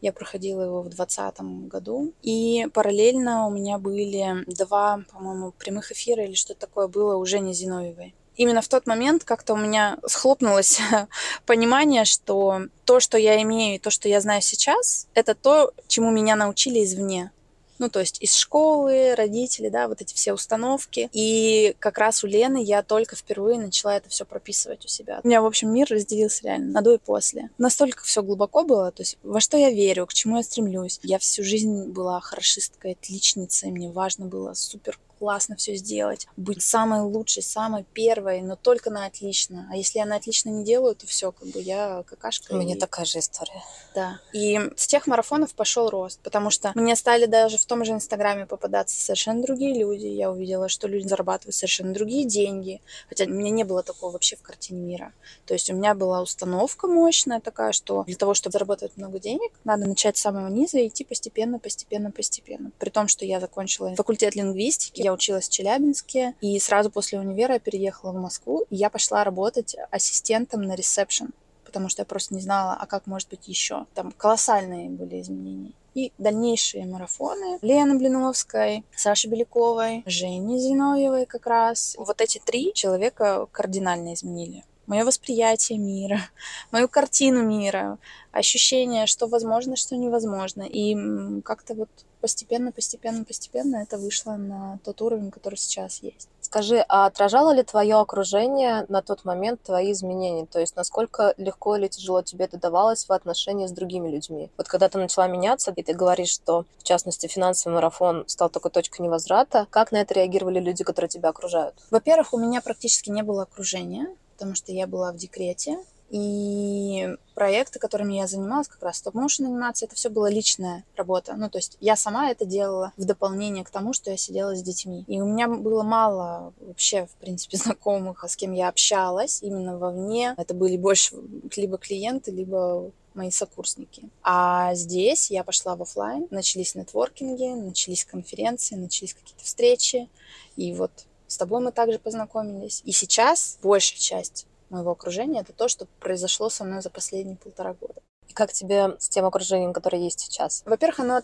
Я 0.02 0.12
проходила 0.12 0.64
его 0.64 0.82
в 0.82 0.90
2020 0.90 1.70
году. 1.70 2.14
И 2.22 2.68
параллельно 2.74 3.48
у 3.48 3.52
меня 3.52 3.78
были 3.78 4.44
два, 4.48 5.00
по-моему, 5.14 5.54
прямых 5.54 5.94
эфира 5.94 6.26
или 6.26 6.34
что-то 6.34 6.60
такое 6.60 6.90
было 6.90 7.16
уже 7.16 7.40
не 7.40 7.54
Зиновьевой. 7.54 8.14
Именно 8.36 8.62
в 8.62 8.68
тот 8.68 8.86
момент 8.86 9.24
как-то 9.24 9.54
у 9.54 9.58
меня 9.58 9.98
схлопнулось 10.06 10.82
понимание, 11.46 12.04
что 12.04 12.64
то, 12.84 13.00
что 13.00 13.18
я 13.18 13.42
имею 13.44 13.76
и 13.76 13.80
то, 13.80 13.92
что 13.92 14.10
я 14.10 14.20
знаю 14.20 14.42
сейчас, 14.42 15.08
это 15.14 15.36
то, 15.36 15.72
чему 15.88 16.12
меня 16.12 16.36
научили 16.36 16.84
извне. 16.84 17.32
Ну, 17.78 17.90
то 17.90 18.00
есть 18.00 18.22
из 18.22 18.34
школы, 18.36 19.16
родители, 19.16 19.70
да, 19.70 19.88
вот 19.88 20.02
эти 20.02 20.14
все 20.14 20.34
установки. 20.34 21.10
И 21.12 21.76
как 21.80 21.98
раз 21.98 22.24
у 22.24 22.28
Лены 22.28 22.64
я 22.64 22.84
только 22.84 23.16
впервые 23.16 23.60
начала 23.60 23.96
это 23.96 24.10
все 24.10 24.26
прописывать 24.26 24.86
у 24.86 24.88
себя. 24.88 25.20
У 25.24 25.28
меня, 25.28 25.42
в 25.42 25.46
общем, 25.46 25.74
мир 25.74 25.88
разделился 25.90 26.44
реально 26.44 26.72
на 26.72 26.82
до 26.82 26.94
и 26.94 26.98
после. 26.98 27.50
Настолько 27.58 28.04
все 28.04 28.24
глубоко 28.24 28.64
было, 28.64 28.92
то 28.92 29.02
есть 29.02 29.18
во 29.24 29.40
что 29.40 29.58
я 29.58 29.72
верю, 29.72 30.06
к 30.06 30.14
чему 30.14 30.38
я 30.38 30.44
стремлюсь. 30.44 31.00
Я 31.04 31.20
всю 31.20 31.44
жизнь 31.44 31.86
была 31.92 32.20
хорошисткой, 32.22 32.94
отличницей, 32.94 33.72
мне 33.72 33.90
важно 33.90 34.26
было 34.26 34.54
супер 34.54 35.00
классно 35.18 35.56
все 35.56 35.76
сделать, 35.76 36.28
быть 36.38 36.62
самой 36.62 37.02
лучшей, 37.02 37.44
самой 37.44 37.84
первой, 37.94 38.42
но 38.42 38.56
только 38.56 38.90
на 38.90 39.06
отлично. 39.06 39.68
А 39.72 39.76
если 39.76 40.00
я 40.00 40.06
на 40.06 40.16
отлично 40.16 40.50
не 40.50 40.64
делаю, 40.64 40.96
то 40.96 41.08
все, 41.08 41.32
как 41.32 41.48
бы 41.48 41.60
я 41.60 42.04
какашка. 42.08 42.54
У 42.54 42.58
меня 42.58 42.76
и... 42.76 42.80
такая 42.80 43.06
же 43.06 43.20
история. 43.20 43.64
Да. 43.94 44.20
И 44.34 44.60
с 44.76 44.88
тех 44.88 45.08
марафонов 45.08 45.54
пошел 45.54 45.90
рост, 45.90 46.20
потому 46.22 46.50
что 46.50 46.72
мне 46.76 46.96
стали 46.96 47.26
даже 47.26 47.58
в 47.58 47.66
том 47.66 47.84
же 47.86 47.94
Инстаграме 47.94 48.46
попадаться 48.46 49.00
совершенно 49.00 49.42
другие 49.42 49.78
люди. 49.78 50.06
Я 50.06 50.32
увидела, 50.32 50.70
что 50.70 50.88
люди 50.88 51.08
зарабатывают 51.08 51.56
совершенно 51.56 51.94
другие 51.94 52.26
деньги, 52.26 52.82
хотя 53.10 53.26
у 53.26 53.30
меня 53.30 53.52
не 53.52 53.64
было 53.64 53.84
такого 53.84 54.12
вообще 54.12 54.36
в 54.36 54.42
картине 54.42 54.82
мира. 54.82 55.14
То 55.46 55.54
есть 55.54 55.70
у 55.70 55.74
меня 55.74 55.94
была 55.94 56.22
установка 56.22 56.88
мощная 56.88 57.40
такая, 57.40 57.72
что 57.72 58.04
для 58.04 58.16
того, 58.16 58.34
чтобы 58.34 58.54
заработать 58.54 58.98
много 58.98 59.20
денег, 59.20 59.52
надо 59.64 59.88
начать 59.88 60.18
с 60.18 60.22
самого 60.22 60.48
низа 60.48 60.80
и 60.80 60.88
идти 60.88 61.04
постепенно, 61.04 61.60
постепенно, 61.60 62.12
постепенно. 62.12 62.72
При 62.80 62.90
том, 62.90 63.08
что 63.08 63.26
я 63.26 63.40
закончила 63.40 63.96
факультет 63.96 64.36
лингвистики, 64.36 65.02
я 65.06 65.14
училась 65.14 65.48
в 65.48 65.52
Челябинске, 65.52 66.36
и 66.42 66.60
сразу 66.60 66.90
после 66.92 67.20
универа 67.20 67.54
я 67.54 67.60
переехала 67.60 68.12
в 68.12 68.22
Москву, 68.22 68.66
и 68.70 68.76
я 68.76 68.90
пошла 68.90 69.24
работать 69.24 69.76
ассистентом 69.92 70.62
на 70.64 70.76
ресепшн, 70.76 71.28
потому 71.64 71.90
что 71.90 72.02
я 72.02 72.06
просто 72.06 72.34
не 72.34 72.42
знала, 72.42 72.78
а 72.80 72.86
как 72.86 73.08
может 73.08 73.30
быть 73.30 73.48
еще. 73.48 73.86
Там 73.94 74.12
колоссальные 74.12 74.90
были 74.90 75.22
изменения 75.22 75.74
и 75.94 76.12
дальнейшие 76.18 76.86
марафоны 76.86 77.58
Лены 77.62 77.98
Блиновской, 77.98 78.84
Саши 78.96 79.30
Беляковой, 79.30 80.04
Жени 80.06 80.60
Зиновьевой 80.60 81.26
как 81.26 81.48
раз. 81.48 81.96
Вот 81.98 82.20
эти 82.20 82.42
три 82.44 82.74
человека 82.74 83.48
кардинально 83.52 84.14
изменили 84.14 84.64
мое 84.88 85.04
восприятие 85.04 85.80
мира, 85.80 86.20
мою 86.72 86.88
картину 86.88 87.44
мира, 87.44 87.98
ощущение, 88.32 89.08
что 89.08 89.28
возможно, 89.28 89.76
что 89.76 89.96
невозможно. 89.96 90.64
И 90.64 91.42
как-то 91.42 91.74
вот 91.74 91.90
постепенно, 92.26 92.72
постепенно, 92.72 93.24
постепенно 93.24 93.76
это 93.84 94.00
вышло 94.00 94.32
на 94.32 94.80
тот 94.84 95.00
уровень, 95.04 95.30
который 95.30 95.58
сейчас 95.58 96.02
есть. 96.02 96.28
Скажи, 96.42 96.84
а 96.90 97.06
отражало 97.06 97.54
ли 97.54 97.62
твое 97.62 97.98
окружение 97.98 98.88
на 98.90 99.04
тот 99.04 99.26
момент 99.26 99.62
твои 99.62 99.92
изменения? 99.92 100.48
То 100.48 100.60
есть 100.60 100.76
насколько 100.76 101.36
легко 101.38 101.76
или 101.76 101.88
тяжело 101.88 102.24
тебе 102.24 102.46
это 102.46 102.58
давалось 102.58 103.08
в 103.08 103.12
отношении 103.12 103.68
с 103.68 103.72
другими 103.72 104.10
людьми? 104.10 104.50
Вот 104.58 104.68
когда 104.68 104.90
ты 104.90 104.98
начала 104.98 105.28
меняться, 105.28 105.72
и 105.76 105.84
ты 105.84 105.94
говоришь, 105.94 106.32
что, 106.32 106.66
в 106.80 106.84
частности, 106.84 107.28
финансовый 107.28 107.76
марафон 107.76 108.24
стал 108.26 108.50
такой 108.50 108.72
точкой 108.72 109.02
невозврата, 109.02 109.68
как 109.70 109.92
на 109.92 109.98
это 109.98 110.16
реагировали 110.16 110.60
люди, 110.60 110.84
которые 110.84 111.10
тебя 111.10 111.30
окружают? 111.30 111.76
Во-первых, 111.92 112.34
у 112.34 112.40
меня 112.40 112.60
практически 112.60 113.12
не 113.12 113.22
было 113.22 113.44
окружения 113.44 114.08
потому 114.36 114.54
что 114.54 114.72
я 114.72 114.86
была 114.86 115.12
в 115.12 115.16
декрете, 115.16 115.78
И 116.10 117.10
проекты, 117.34 117.80
которыми 117.80 118.14
я 118.14 118.28
занималась, 118.28 118.68
как 118.68 118.82
раз 118.84 118.98
стоп-моушен 118.98 119.46
анимация, 119.46 119.88
это 119.88 119.96
все 119.96 120.10
была 120.10 120.30
личная 120.30 120.84
работа. 120.96 121.34
Ну, 121.36 121.50
то 121.50 121.58
есть 121.58 121.78
я 121.82 121.96
сама 121.96 122.30
это 122.30 122.46
делала 122.46 122.94
в 122.96 123.06
дополнение 123.06 123.64
к 123.64 123.70
тому, 123.70 123.94
что 123.94 124.12
я 124.12 124.18
сидела 124.18 124.56
с 124.56 124.62
детьми. 124.62 125.04
И 125.08 125.20
у 125.20 125.26
меня 125.26 125.48
было 125.48 125.84
мало 125.84 126.54
вообще, 126.60 127.06
в 127.06 127.16
принципе, 127.16 127.58
знакомых, 127.58 128.24
с 128.28 128.36
кем 128.36 128.54
я 128.54 128.70
общалась 128.70 129.42
именно 129.42 129.78
вовне. 129.78 130.36
Это 130.38 130.54
были 130.54 130.78
больше 130.78 131.16
либо 131.56 131.78
клиенты, 131.78 132.32
либо 132.32 132.92
мои 133.16 133.32
сокурсники. 133.32 134.10
А 134.24 134.76
здесь 134.76 135.32
я 135.32 135.44
пошла 135.44 135.76
в 135.76 135.82
офлайн, 135.82 136.28
начались 136.30 136.76
нетворкинги, 136.76 137.54
начались 137.54 138.06
конференции, 138.06 138.76
начались 138.76 139.14
какие-то 139.14 139.44
встречи. 139.44 140.10
И 140.56 140.74
вот 140.74 140.92
с 141.28 141.38
тобой 141.38 141.62
мы 141.62 141.72
также 141.72 141.98
познакомились. 141.98 142.82
И 142.86 142.92
сейчас 142.92 143.58
большая 143.62 144.00
часть 144.00 144.46
моего 144.70 144.92
окружения 144.92 145.42
это 145.42 145.54
то, 145.54 145.68
что 145.68 145.88
произошло 146.00 146.50
со 146.50 146.64
мной 146.64 146.82
за 146.82 146.90
последние 146.90 147.38
полтора 147.38 147.74
года. 147.74 148.02
И 148.28 148.34
как 148.34 148.52
тебе 148.52 148.96
с 149.00 149.08
тем 149.10 149.26
окружением, 149.26 149.74
которое 149.74 150.02
есть 150.02 150.20
сейчас? 150.20 150.64
Во-первых, 150.66 151.00
оно 151.00 151.22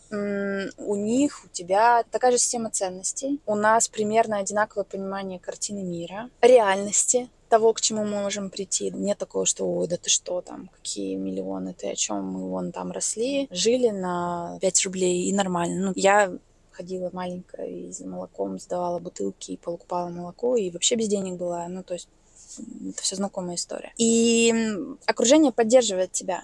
у 0.77 0.95
них, 0.95 1.41
у 1.45 1.47
тебя 1.49 2.03
такая 2.11 2.31
же 2.31 2.37
система 2.37 2.69
ценностей. 2.69 3.41
У 3.45 3.55
нас 3.55 3.87
примерно 3.87 4.37
одинаковое 4.37 4.85
понимание 4.85 5.39
картины 5.39 5.83
мира, 5.83 6.29
реальности, 6.41 7.29
того, 7.49 7.73
к 7.73 7.81
чему 7.81 8.05
мы 8.05 8.21
можем 8.21 8.49
прийти. 8.49 8.91
Нет 8.91 9.17
такого, 9.17 9.45
что, 9.45 9.65
ой, 9.65 9.87
да 9.87 9.97
ты 9.97 10.09
что 10.09 10.41
там, 10.41 10.69
какие 10.73 11.15
миллионы, 11.15 11.73
ты 11.73 11.91
о 11.91 11.95
чем 11.95 12.25
мы 12.25 12.49
вон 12.49 12.71
там 12.71 12.91
росли, 12.91 13.49
жили 13.51 13.89
на 13.89 14.57
5 14.61 14.85
рублей 14.85 15.25
и 15.25 15.33
нормально. 15.33 15.87
Ну, 15.87 15.93
я 15.95 16.31
ходила 16.71 17.09
маленькая 17.11 17.67
и 17.67 17.91
за 17.91 18.07
молоком 18.07 18.57
сдавала 18.57 18.99
бутылки 18.99 19.51
и 19.51 19.57
покупала 19.57 20.07
молоко, 20.07 20.55
и 20.55 20.71
вообще 20.71 20.95
без 20.95 21.09
денег 21.09 21.35
была. 21.35 21.67
Ну, 21.67 21.83
то 21.83 21.93
есть 21.93 22.07
это 22.59 23.01
все 23.01 23.15
знакомая 23.15 23.55
история. 23.55 23.93
И 23.97 24.53
окружение 25.05 25.51
поддерживает 25.51 26.11
тебя. 26.11 26.43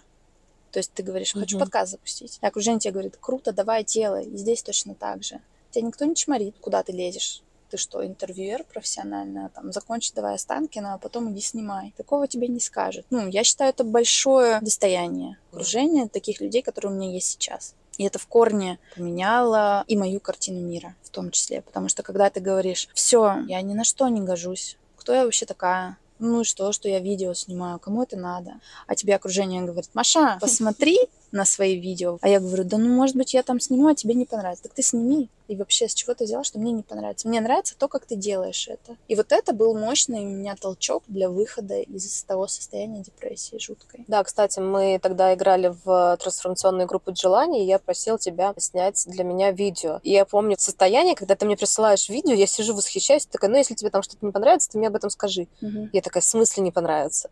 То 0.71 0.79
есть 0.79 0.91
ты 0.93 1.03
говоришь, 1.03 1.33
хочу 1.33 1.57
uh-huh. 1.57 1.61
подкаст 1.61 1.91
запустить. 1.91 2.39
И 2.41 2.45
окружение 2.45 2.79
тебе 2.79 2.93
говорит, 2.93 3.17
круто, 3.19 3.51
давай, 3.51 3.83
делай. 3.83 4.25
И 4.25 4.37
здесь 4.37 4.61
точно 4.61 4.95
так 4.95 5.23
же. 5.23 5.39
Тебя 5.71 5.87
никто 5.87 6.05
не 6.05 6.15
чморит, 6.15 6.55
куда 6.59 6.83
ты 6.83 6.91
лезешь. 6.91 7.41
Ты 7.69 7.77
что, 7.77 8.05
интервьюер 8.05 8.63
профессионально, 8.63 9.49
там, 9.53 9.73
закончи 9.73 10.13
давай 10.15 10.35
Останкина, 10.35 10.93
а 10.93 10.97
потом 10.97 11.33
иди 11.33 11.41
снимай. 11.41 11.93
Такого 11.97 12.27
тебе 12.27 12.47
не 12.47 12.61
скажут. 12.61 13.05
Ну, 13.09 13.27
я 13.27 13.43
считаю, 13.43 13.71
это 13.71 13.83
большое 13.83 14.59
достояние 14.61 15.37
окружения 15.51 16.07
таких 16.07 16.39
людей, 16.39 16.61
которые 16.61 16.93
у 16.93 16.95
меня 16.95 17.11
есть 17.11 17.27
сейчас. 17.27 17.75
И 17.97 18.03
это 18.03 18.19
в 18.19 18.27
корне 18.27 18.79
поменяло 18.95 19.83
и 19.87 19.97
мою 19.97 20.19
картину 20.19 20.61
мира 20.61 20.95
в 21.03 21.09
том 21.09 21.31
числе. 21.31 21.61
Потому 21.61 21.89
что 21.89 22.03
когда 22.03 22.29
ты 22.29 22.39
говоришь, 22.39 22.87
все, 22.93 23.37
я 23.47 23.61
ни 23.61 23.73
на 23.73 23.83
что 23.83 24.07
не 24.07 24.21
гожусь, 24.21 24.77
кто 25.07 25.13
я 25.13 25.23
вообще 25.23 25.45
такая? 25.45 25.97
Ну 26.19 26.41
и 26.41 26.43
что, 26.43 26.73
что 26.73 26.89
я 26.89 26.99
видео 26.99 27.33
снимаю, 27.33 27.79
кому 27.79 28.03
это 28.03 28.17
надо? 28.17 28.59
А 28.87 28.95
тебе 28.95 29.15
окружение 29.15 29.61
говорит, 29.61 29.89
Маша, 29.93 30.37
посмотри 30.41 30.99
на 31.31 31.45
свои 31.45 31.79
видео. 31.79 32.17
А 32.21 32.29
я 32.29 32.39
говорю, 32.39 32.63
да 32.63 32.77
ну, 32.77 32.89
может 32.89 33.15
быть, 33.15 33.33
я 33.33 33.43
там 33.43 33.59
сниму, 33.59 33.87
а 33.87 33.95
тебе 33.95 34.13
не 34.13 34.25
понравится. 34.25 34.63
Так 34.63 34.73
ты 34.73 34.81
сними. 34.81 35.29
И 35.47 35.55
вообще, 35.55 35.87
с 35.87 35.93
чего 35.93 36.13
ты 36.13 36.25
взяла, 36.25 36.43
что 36.43 36.59
мне 36.59 36.71
не 36.73 36.83
понравится? 36.83 37.27
Мне 37.27 37.39
нравится 37.39 37.75
то, 37.77 37.87
как 37.87 38.05
ты 38.05 38.15
делаешь 38.15 38.67
это. 38.67 38.97
И 39.07 39.15
вот 39.15 39.31
это 39.31 39.53
был 39.53 39.77
мощный 39.77 40.19
у 40.19 40.27
меня 40.27 40.55
толчок 40.55 41.03
для 41.07 41.29
выхода 41.29 41.79
из 41.79 42.23
того 42.23 42.47
состояния 42.47 43.01
депрессии 43.01 43.57
жуткой. 43.57 44.03
Да, 44.07 44.23
кстати, 44.23 44.59
мы 44.59 44.99
тогда 45.01 45.33
играли 45.33 45.73
в 45.85 46.17
трансформационную 46.21 46.87
группу 46.87 47.15
желаний, 47.15 47.63
и 47.63 47.67
я 47.67 47.79
просил 47.79 48.17
тебя 48.17 48.53
снять 48.57 49.05
для 49.07 49.23
меня 49.23 49.51
видео. 49.51 50.01
И 50.03 50.11
я 50.11 50.25
помню 50.25 50.57
состояние, 50.59 51.15
когда 51.15 51.35
ты 51.35 51.45
мне 51.45 51.55
присылаешь 51.55 52.09
видео, 52.09 52.33
я 52.33 52.47
сижу, 52.47 52.73
восхищаюсь, 52.73 53.25
такая, 53.25 53.49
ну, 53.49 53.57
если 53.57 53.73
тебе 53.73 53.89
там 53.89 54.03
что-то 54.03 54.25
не 54.25 54.31
понравится, 54.31 54.69
ты 54.69 54.77
мне 54.77 54.87
об 54.87 54.95
этом 54.95 55.09
скажи. 55.09 55.47
Угу. 55.61 55.89
Я 55.93 56.01
такая, 56.01 56.21
в 56.21 56.25
смысле 56.25 56.63
не 56.63 56.71
понравится? 56.71 57.29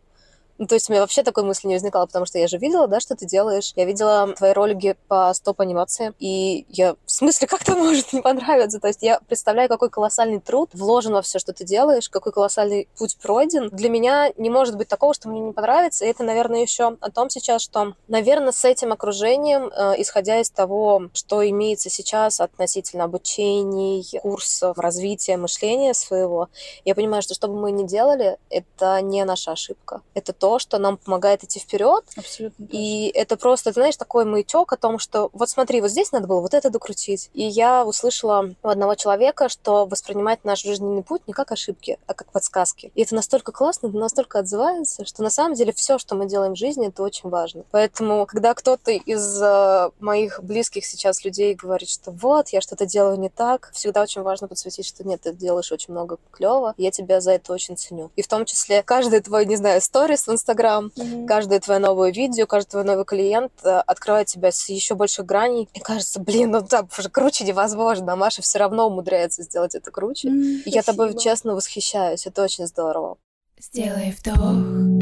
Ну, 0.58 0.66
то 0.66 0.74
есть 0.74 0.88
у 0.88 0.92
меня 0.92 1.02
вообще 1.02 1.22
такой 1.22 1.44
мысли 1.44 1.68
не 1.68 1.74
возникало, 1.74 2.06
потому 2.06 2.26
что 2.26 2.38
я 2.38 2.48
же 2.48 2.58
видела, 2.58 2.88
да, 2.88 3.00
что 3.00 3.14
ты 3.14 3.26
делаешь. 3.26 3.72
Я 3.76 3.84
видела 3.84 4.34
твои 4.36 4.52
ролики 4.52 4.96
по 5.08 5.32
стоп-анимации, 5.34 6.14
и 6.18 6.66
я, 6.68 6.94
в 7.04 7.10
смысле, 7.10 7.46
как 7.48 7.64
то 7.64 7.76
может 7.76 8.12
не 8.12 8.22
понравиться? 8.22 8.80
То 8.80 8.88
есть 8.88 9.02
я 9.02 9.20
представляю, 9.28 9.68
какой 9.68 9.90
колоссальный 9.90 10.40
труд 10.40 10.70
вложен 10.72 11.12
во 11.12 11.22
все, 11.22 11.38
что 11.38 11.52
ты 11.52 11.64
делаешь, 11.64 12.08
какой 12.08 12.32
колоссальный 12.32 12.88
путь 12.96 13.16
пройден. 13.20 13.68
Для 13.70 13.90
меня 13.90 14.32
не 14.36 14.50
может 14.50 14.76
быть 14.76 14.88
такого, 14.88 15.14
что 15.14 15.28
мне 15.28 15.40
не 15.40 15.52
понравится. 15.52 16.04
И 16.04 16.08
это, 16.08 16.24
наверное, 16.24 16.62
еще 16.62 16.96
о 17.00 17.10
том 17.10 17.30
сейчас, 17.30 17.62
что, 17.62 17.94
наверное, 18.08 18.52
с 18.52 18.64
этим 18.64 18.92
окружением, 18.92 19.70
э, 19.74 19.94
исходя 19.98 20.40
из 20.40 20.50
того, 20.50 21.08
что 21.12 21.46
имеется 21.48 21.90
сейчас 21.90 22.40
относительно 22.40 23.04
обучений, 23.04 24.06
курсов, 24.20 24.78
развития 24.78 25.36
мышления 25.36 25.94
своего, 25.94 26.48
я 26.84 26.94
понимаю, 26.94 27.22
что 27.22 27.34
что 27.34 27.48
бы 27.48 27.54
мы 27.60 27.72
ни 27.72 27.86
делали, 27.86 28.38
это 28.50 29.00
не 29.02 29.24
наша 29.24 29.52
ошибка. 29.52 30.02
Это 30.14 30.32
то, 30.32 30.45
то, 30.46 30.60
что 30.60 30.78
нам 30.78 30.96
помогает 30.96 31.42
идти 31.42 31.58
вперед. 31.58 32.04
Абсолютно. 32.16 32.68
И 32.70 33.10
это 33.16 33.36
просто, 33.36 33.72
знаешь, 33.72 33.96
такой 33.96 34.24
маячок 34.24 34.72
о 34.72 34.76
том, 34.76 35.00
что 35.00 35.28
вот 35.32 35.48
смотри, 35.48 35.80
вот 35.80 35.90
здесь 35.90 36.12
надо 36.12 36.28
было 36.28 36.40
вот 36.40 36.54
это 36.54 36.70
докрутить. 36.70 37.30
И 37.34 37.42
я 37.42 37.84
услышала 37.84 38.54
у 38.62 38.68
одного 38.68 38.94
человека, 38.94 39.48
что 39.48 39.86
воспринимать 39.86 40.44
наш 40.44 40.62
жизненный 40.62 41.02
путь 41.02 41.22
не 41.26 41.32
как 41.32 41.50
ошибки, 41.50 41.98
а 42.06 42.14
как 42.14 42.30
подсказки. 42.30 42.92
И 42.94 43.02
это 43.02 43.16
настолько 43.16 43.50
классно, 43.50 43.88
настолько 43.88 44.38
отзывается, 44.38 45.04
что 45.04 45.24
на 45.24 45.30
самом 45.30 45.54
деле 45.54 45.72
все, 45.72 45.98
что 45.98 46.14
мы 46.14 46.26
делаем 46.26 46.52
в 46.52 46.58
жизни, 46.58 46.86
это 46.86 47.02
очень 47.02 47.28
важно. 47.28 47.64
Поэтому, 47.72 48.24
когда 48.26 48.54
кто-то 48.54 48.92
из 48.92 49.42
э, 49.42 49.90
моих 49.98 50.44
близких 50.44 50.86
сейчас 50.86 51.24
людей 51.24 51.54
говорит, 51.54 51.88
что 51.88 52.12
вот, 52.12 52.50
я 52.50 52.60
что-то 52.60 52.86
делаю 52.86 53.18
не 53.18 53.30
так, 53.30 53.72
всегда 53.72 54.02
очень 54.02 54.22
важно 54.22 54.46
подсветить, 54.46 54.86
что 54.86 55.02
нет, 55.02 55.22
ты 55.22 55.32
делаешь 55.32 55.72
очень 55.72 55.92
много 55.92 56.18
клево, 56.30 56.74
я 56.76 56.92
тебя 56.92 57.20
за 57.20 57.32
это 57.32 57.52
очень 57.52 57.76
ценю. 57.76 58.12
И 58.14 58.22
в 58.22 58.28
том 58.28 58.44
числе 58.44 58.84
каждый 58.84 59.18
твой, 59.18 59.44
не 59.44 59.56
знаю, 59.56 59.80
сторис 59.80 60.28
в 60.28 60.30
Инстаграм. 60.36 60.92
Mm-hmm. 60.96 61.26
Каждое 61.26 61.60
твое 61.60 61.80
новое 61.80 62.12
видео, 62.12 62.46
каждый 62.46 62.70
твой 62.70 62.84
новый 62.84 63.04
клиент 63.04 63.52
э, 63.64 63.78
открывает 63.86 64.28
тебя 64.28 64.52
с 64.52 64.68
еще 64.68 64.94
больших 64.94 65.26
граней. 65.26 65.68
И 65.74 65.80
кажется, 65.80 66.20
блин, 66.20 66.52
ну 66.52 66.62
так 66.62 66.86
уже 66.98 67.08
круче 67.08 67.44
невозможно. 67.44 68.12
А 68.12 68.16
Маша 68.16 68.42
все 68.42 68.58
равно 68.58 68.86
умудряется 68.86 69.42
сделать 69.42 69.74
это 69.74 69.90
круче. 69.90 70.28
Mm-hmm. 70.28 70.62
И 70.64 70.70
я 70.70 70.82
тобой 70.82 71.16
честно 71.18 71.54
восхищаюсь. 71.54 72.26
Это 72.26 72.42
очень 72.42 72.66
здорово. 72.66 73.16
Сделай 73.58 74.14
вдох 74.18 74.96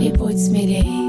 и 0.00 0.12
будь 0.12 0.44
смелей. 0.44 1.08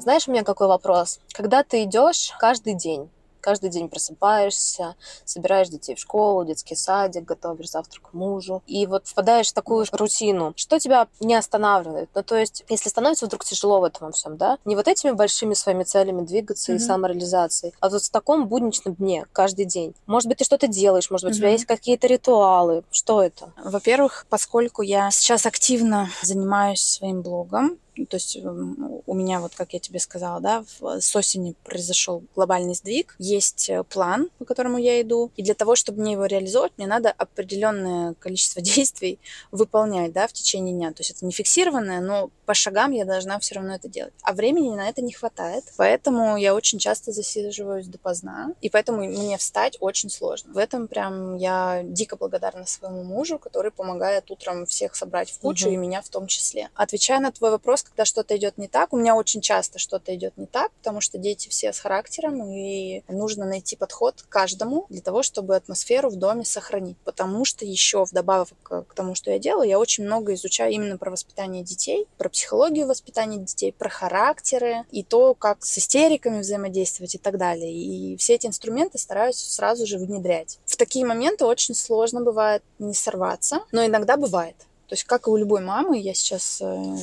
Знаешь, 0.00 0.26
у 0.26 0.32
меня 0.32 0.44
какой 0.44 0.68
вопрос? 0.68 1.20
Когда 1.32 1.62
ты 1.62 1.84
идешь 1.84 2.32
каждый 2.38 2.74
день, 2.74 3.10
Каждый 3.48 3.70
день 3.70 3.88
просыпаешься, 3.88 4.94
собираешь 5.24 5.70
детей 5.70 5.94
в 5.94 5.98
школу, 5.98 6.44
детский 6.44 6.74
садик, 6.74 7.24
готовишь 7.24 7.70
завтрак 7.70 8.12
мужу. 8.12 8.62
И 8.66 8.86
вот 8.86 9.06
впадаешь 9.06 9.48
в 9.48 9.54
такую 9.54 9.86
рутину. 9.90 10.52
Что 10.54 10.78
тебя 10.78 11.08
не 11.18 11.34
останавливает? 11.34 12.10
Ну, 12.14 12.22
то 12.22 12.36
есть, 12.36 12.62
если 12.68 12.90
становится 12.90 13.24
вдруг 13.24 13.46
тяжело 13.46 13.80
в 13.80 13.84
этом 13.84 14.12
всем, 14.12 14.36
да, 14.36 14.58
не 14.66 14.76
вот 14.76 14.86
этими 14.86 15.12
большими 15.12 15.54
своими 15.54 15.84
целями 15.84 16.26
двигаться 16.26 16.72
mm-hmm. 16.72 16.76
и 16.76 16.78
самореализацией, 16.78 17.72
а 17.80 17.88
вот 17.88 18.02
в 18.02 18.10
таком 18.10 18.48
будничном 18.48 18.96
дне, 18.96 19.24
каждый 19.32 19.64
день. 19.64 19.94
Может 20.04 20.28
быть, 20.28 20.36
ты 20.36 20.44
что-то 20.44 20.66
делаешь, 20.66 21.10
может 21.10 21.26
быть, 21.26 21.32
mm-hmm. 21.32 21.38
у 21.38 21.40
тебя 21.40 21.50
есть 21.52 21.64
какие-то 21.64 22.06
ритуалы. 22.06 22.84
Что 22.90 23.22
это? 23.22 23.54
Во-первых, 23.64 24.26
поскольку 24.28 24.82
я 24.82 25.10
сейчас 25.10 25.46
активно 25.46 26.10
занимаюсь 26.20 26.82
своим 26.82 27.22
блогом, 27.22 27.78
то 28.06 28.16
есть 28.16 28.36
у 28.36 29.14
меня, 29.14 29.40
вот 29.40 29.54
как 29.54 29.72
я 29.72 29.80
тебе 29.80 29.98
сказала, 29.98 30.40
да, 30.40 30.64
с 31.00 31.14
осени 31.16 31.54
произошел 31.64 32.22
глобальный 32.34 32.74
сдвиг. 32.74 33.14
Есть 33.18 33.68
э, 33.68 33.82
план, 33.84 34.30
по 34.38 34.44
которому 34.44 34.78
я 34.78 35.00
иду. 35.00 35.30
И 35.36 35.42
для 35.42 35.54
того, 35.54 35.76
чтобы 35.76 36.00
мне 36.00 36.12
его 36.12 36.26
реализовать, 36.26 36.72
мне 36.76 36.86
надо 36.86 37.10
определенное 37.10 38.14
количество 38.14 38.60
действий 38.62 39.18
выполнять, 39.50 40.12
да, 40.12 40.26
в 40.26 40.32
течение 40.32 40.74
дня. 40.74 40.92
То 40.92 41.00
есть 41.00 41.10
это 41.10 41.24
не 41.24 41.32
фиксированное, 41.32 42.00
но 42.00 42.30
по 42.46 42.54
шагам 42.54 42.92
я 42.92 43.04
должна 43.04 43.38
все 43.38 43.56
равно 43.56 43.74
это 43.74 43.88
делать. 43.88 44.14
А 44.22 44.32
времени 44.32 44.74
на 44.74 44.88
это 44.88 45.02
не 45.02 45.12
хватает. 45.12 45.64
Поэтому 45.76 46.36
я 46.36 46.54
очень 46.54 46.78
часто 46.78 47.12
засиживаюсь 47.12 47.86
допоздна. 47.86 48.52
И 48.60 48.70
поэтому 48.70 49.04
мне 49.04 49.36
встать 49.36 49.76
очень 49.80 50.10
сложно. 50.10 50.52
В 50.52 50.58
этом 50.58 50.88
прям 50.88 51.36
я 51.36 51.82
дико 51.84 52.16
благодарна 52.16 52.66
своему 52.66 53.04
мужу, 53.04 53.38
который 53.38 53.70
помогает 53.70 54.30
утром 54.30 54.66
всех 54.66 54.94
собрать 54.94 55.30
в 55.30 55.38
кучу, 55.38 55.66
угу. 55.66 55.74
и 55.74 55.76
меня 55.76 56.02
в 56.02 56.08
том 56.08 56.26
числе. 56.26 56.68
Отвечая 56.74 57.20
на 57.20 57.32
твой 57.32 57.50
вопрос, 57.50 57.84
когда 57.88 58.04
что-то 58.04 58.36
идет 58.36 58.58
не 58.58 58.68
так. 58.68 58.92
У 58.92 58.96
меня 58.96 59.16
очень 59.16 59.40
часто 59.40 59.78
что-то 59.78 60.14
идет 60.14 60.36
не 60.36 60.46
так, 60.46 60.70
потому 60.72 61.00
что 61.00 61.18
дети 61.18 61.48
все 61.48 61.72
с 61.72 61.78
характером, 61.78 62.42
и 62.42 63.02
нужно 63.08 63.44
найти 63.44 63.76
подход 63.76 64.22
к 64.22 64.28
каждому 64.28 64.86
для 64.88 65.00
того, 65.00 65.22
чтобы 65.22 65.56
атмосферу 65.56 66.10
в 66.10 66.16
доме 66.16 66.44
сохранить. 66.44 66.96
Потому 67.04 67.44
что 67.44 67.64
еще 67.64 68.04
вдобавок 68.04 68.48
к 68.62 68.94
тому, 68.94 69.14
что 69.14 69.30
я 69.30 69.38
делаю, 69.38 69.68
я 69.68 69.78
очень 69.78 70.04
много 70.04 70.34
изучаю 70.34 70.72
именно 70.72 70.98
про 70.98 71.10
воспитание 71.10 71.62
детей, 71.62 72.06
про 72.16 72.28
психологию 72.28 72.86
воспитания 72.86 73.38
детей, 73.38 73.72
про 73.72 73.88
характеры 73.88 74.84
и 74.90 75.02
то, 75.02 75.34
как 75.34 75.64
с 75.64 75.78
истериками 75.78 76.40
взаимодействовать 76.40 77.14
и 77.14 77.18
так 77.18 77.38
далее. 77.38 77.72
И 77.72 78.16
все 78.16 78.34
эти 78.34 78.46
инструменты 78.46 78.98
стараюсь 78.98 79.36
сразу 79.36 79.86
же 79.86 79.98
внедрять. 79.98 80.58
В 80.66 80.76
такие 80.76 81.04
моменты 81.06 81.44
очень 81.44 81.74
сложно 81.74 82.20
бывает 82.20 82.62
не 82.78 82.94
сорваться, 82.94 83.60
но 83.72 83.84
иногда 83.84 84.16
бывает. 84.16 84.56
То 84.88 84.94
есть, 84.94 85.04
как 85.04 85.26
и 85.26 85.30
у 85.30 85.36
любой 85.36 85.60
мамы, 85.60 85.98
я 85.98 86.14
сейчас... 86.14 86.60
Э, 86.62 86.96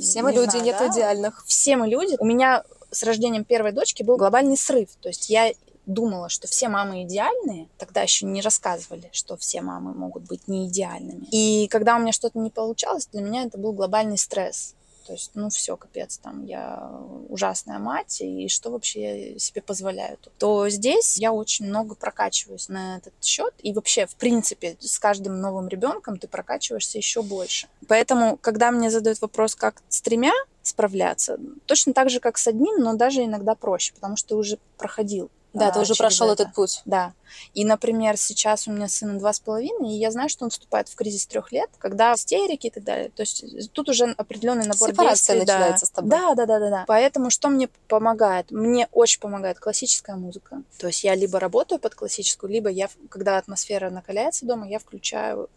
Все 0.00 0.22
мы 0.22 0.30
не 0.30 0.36
люди, 0.38 0.50
знаю, 0.50 0.64
нет 0.64 0.76
да? 0.78 0.86
идеальных. 0.88 1.44
Все 1.46 1.76
мы 1.76 1.88
люди. 1.88 2.16
У 2.20 2.24
меня 2.24 2.62
с 2.92 3.02
рождением 3.02 3.44
первой 3.44 3.72
дочки 3.72 4.04
был 4.04 4.16
глобальный 4.16 4.56
срыв. 4.56 4.90
То 5.00 5.08
есть 5.08 5.28
я 5.28 5.52
думала, 5.86 6.28
что 6.28 6.46
все 6.46 6.68
мамы 6.68 7.02
идеальные, 7.02 7.68
тогда 7.78 8.02
еще 8.02 8.26
не 8.26 8.40
рассказывали, 8.42 9.08
что 9.12 9.36
все 9.36 9.60
мамы 9.60 9.92
могут 9.92 10.22
быть 10.24 10.46
не 10.46 10.68
идеальными. 10.68 11.26
И 11.32 11.66
когда 11.68 11.96
у 11.96 11.98
меня 11.98 12.12
что-то 12.12 12.38
не 12.38 12.50
получалось, 12.50 13.08
для 13.12 13.22
меня 13.22 13.42
это 13.44 13.58
был 13.58 13.72
глобальный 13.72 14.18
стресс. 14.18 14.75
То 15.06 15.12
есть, 15.12 15.30
ну 15.34 15.48
все, 15.50 15.76
капец, 15.76 16.18
там 16.18 16.44
я 16.44 16.90
ужасная 17.28 17.78
мать, 17.78 18.20
и 18.20 18.48
что 18.48 18.70
вообще 18.70 19.32
я 19.32 19.38
себе 19.38 19.62
позволяю 19.62 20.18
тут? 20.18 20.32
То 20.38 20.68
здесь 20.68 21.16
я 21.16 21.32
очень 21.32 21.66
много 21.66 21.94
прокачиваюсь 21.94 22.68
на 22.68 22.96
этот 22.96 23.12
счет, 23.22 23.54
и 23.62 23.72
вообще, 23.72 24.06
в 24.06 24.16
принципе, 24.16 24.76
с 24.80 24.98
каждым 24.98 25.40
новым 25.40 25.68
ребенком 25.68 26.18
ты 26.18 26.26
прокачиваешься 26.26 26.98
еще 26.98 27.22
больше. 27.22 27.68
Поэтому, 27.86 28.36
когда 28.36 28.72
мне 28.72 28.90
задают 28.90 29.20
вопрос, 29.20 29.54
как 29.54 29.82
с 29.88 30.00
тремя 30.00 30.32
справляться, 30.62 31.38
точно 31.66 31.92
так 31.92 32.10
же, 32.10 32.18
как 32.18 32.36
с 32.36 32.48
одним, 32.48 32.80
но 32.80 32.94
даже 32.94 33.24
иногда 33.24 33.54
проще, 33.54 33.94
потому 33.94 34.16
что 34.16 34.30
ты 34.30 34.34
уже 34.34 34.58
проходил 34.76 35.30
Да, 35.58 35.70
ты 35.70 35.78
а, 35.78 35.82
уже 35.82 35.94
прошел 35.94 36.30
это. 36.30 36.44
этот 36.44 36.54
путь. 36.54 36.82
Да. 36.84 37.12
И, 37.54 37.64
например, 37.64 38.16
сейчас 38.16 38.68
у 38.68 38.72
меня 38.72 38.88
сыну 38.88 39.18
два 39.18 39.32
с 39.32 39.40
половиной, 39.40 39.94
и 39.94 39.98
я 39.98 40.10
знаю, 40.10 40.28
что 40.28 40.44
он 40.44 40.50
вступает 40.50 40.88
в 40.88 40.94
кризис 40.94 41.26
трех 41.26 41.52
лет, 41.52 41.70
когда 41.78 42.14
истерики 42.14 42.68
и 42.68 42.70
так 42.70 42.84
далее. 42.84 43.10
То 43.10 43.22
есть 43.22 43.72
тут 43.72 43.88
уже 43.88 44.06
определенный 44.16 44.66
набор 44.66 44.90
Сепарация 44.90 45.36
действий. 45.36 45.46
да. 45.46 45.58
начинается 45.58 45.86
с 45.86 45.90
тобой. 45.90 46.10
Да, 46.10 46.34
да, 46.34 46.46
да, 46.46 46.58
да, 46.58 46.70
да. 46.70 46.84
Поэтому 46.86 47.30
что 47.30 47.48
мне 47.48 47.68
помогает? 47.88 48.50
Мне 48.50 48.88
очень 48.92 49.20
помогает 49.20 49.58
классическая 49.58 50.16
музыка. 50.16 50.62
То 50.78 50.86
есть 50.86 51.04
я 51.04 51.14
либо 51.14 51.40
работаю 51.40 51.78
под 51.78 51.94
классическую, 51.94 52.50
либо 52.50 52.68
я, 52.68 52.88
когда 53.08 53.38
атмосфера 53.38 53.90
накаляется 53.90 54.46
дома, 54.46 54.68
я 54.68 54.78
включаю 54.78 55.48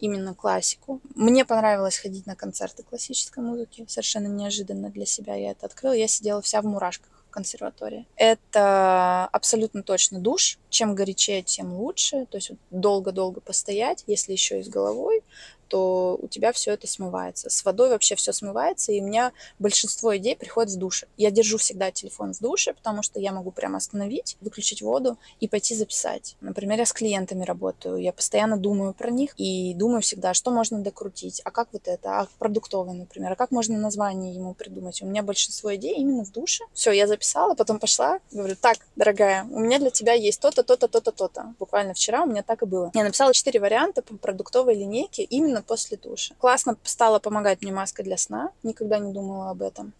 именно 0.00 0.34
классику. 0.34 1.00
Мне 1.14 1.44
понравилось 1.44 1.98
ходить 1.98 2.26
на 2.26 2.36
концерты 2.36 2.82
классической 2.82 3.42
музыки. 3.42 3.84
Совершенно 3.88 4.28
неожиданно 4.28 4.90
для 4.90 5.06
себя 5.06 5.34
я 5.34 5.50
это 5.50 5.66
открыла. 5.66 5.92
Я 5.92 6.08
сидела 6.08 6.40
вся 6.40 6.62
в 6.62 6.64
мурашках 6.64 7.17
консерватории. 7.30 8.06
Это 8.16 9.26
абсолютно 9.26 9.82
точно 9.82 10.20
душ. 10.20 10.58
Чем 10.70 10.94
горячее, 10.94 11.42
тем 11.42 11.72
лучше. 11.74 12.26
То 12.26 12.38
есть 12.38 12.52
долго-долго 12.70 13.40
постоять, 13.40 14.04
если 14.06 14.32
еще 14.32 14.60
и 14.60 14.62
с 14.62 14.68
головой, 14.68 15.22
то 15.68 16.18
у 16.20 16.28
тебя 16.28 16.52
все 16.52 16.72
это 16.72 16.86
смывается. 16.86 17.50
С 17.50 17.64
водой 17.64 17.90
вообще 17.90 18.14
все 18.16 18.32
смывается, 18.32 18.92
и 18.92 19.00
у 19.00 19.04
меня 19.04 19.32
большинство 19.58 20.16
идей 20.16 20.36
приходит 20.36 20.72
в 20.72 20.78
душе. 20.78 21.06
Я 21.16 21.30
держу 21.30 21.58
всегда 21.58 21.90
телефон 21.90 22.34
в 22.34 22.40
душе, 22.40 22.74
потому 22.74 23.02
что 23.02 23.20
я 23.20 23.32
могу 23.32 23.50
прямо 23.50 23.78
остановить, 23.78 24.36
выключить 24.40 24.82
воду 24.82 25.18
и 25.40 25.48
пойти 25.48 25.74
записать. 25.74 26.36
Например, 26.40 26.78
я 26.78 26.86
с 26.86 26.92
клиентами 26.92 27.44
работаю, 27.44 27.98
я 27.98 28.12
постоянно 28.12 28.56
думаю 28.56 28.94
про 28.94 29.10
них 29.10 29.34
и 29.36 29.74
думаю 29.74 30.02
всегда, 30.02 30.34
что 30.34 30.50
можно 30.50 30.80
докрутить, 30.80 31.40
а 31.44 31.50
как 31.50 31.68
вот 31.72 31.86
это, 31.86 32.20
а 32.20 32.28
продуктовый, 32.38 32.94
например, 32.94 33.32
а 33.32 33.36
как 33.36 33.50
можно 33.50 33.78
название 33.78 34.34
ему 34.34 34.54
придумать. 34.54 35.02
У 35.02 35.06
меня 35.06 35.22
большинство 35.22 35.74
идей 35.74 35.96
именно 35.96 36.24
в 36.24 36.32
душе. 36.32 36.64
Все, 36.72 36.92
я 36.92 37.06
записала, 37.06 37.54
потом 37.54 37.78
пошла, 37.78 38.20
говорю, 38.32 38.56
так, 38.56 38.78
дорогая, 38.96 39.44
у 39.44 39.58
меня 39.58 39.78
для 39.78 39.90
тебя 39.90 40.14
есть 40.14 40.40
то-то, 40.40 40.62
то-то, 40.62 40.88
то-то, 40.88 41.12
то-то. 41.12 41.54
Буквально 41.58 41.94
вчера 41.94 42.22
у 42.22 42.26
меня 42.26 42.42
так 42.42 42.62
и 42.62 42.66
было. 42.66 42.90
Я 42.94 43.04
написала 43.04 43.32
четыре 43.34 43.60
варианта 43.60 44.02
по 44.02 44.16
продуктовой 44.16 44.74
линейке 44.74 45.22
именно 45.22 45.57
после 45.62 45.96
душа. 45.96 46.34
Классно 46.38 46.76
стала 46.84 47.18
помогать 47.18 47.62
мне 47.62 47.72
маска 47.72 48.02
для 48.02 48.16
сна. 48.16 48.50
Никогда 48.62 48.98
не 48.98 49.12
думала 49.12 49.50
об 49.50 49.62
этом. 49.62 49.92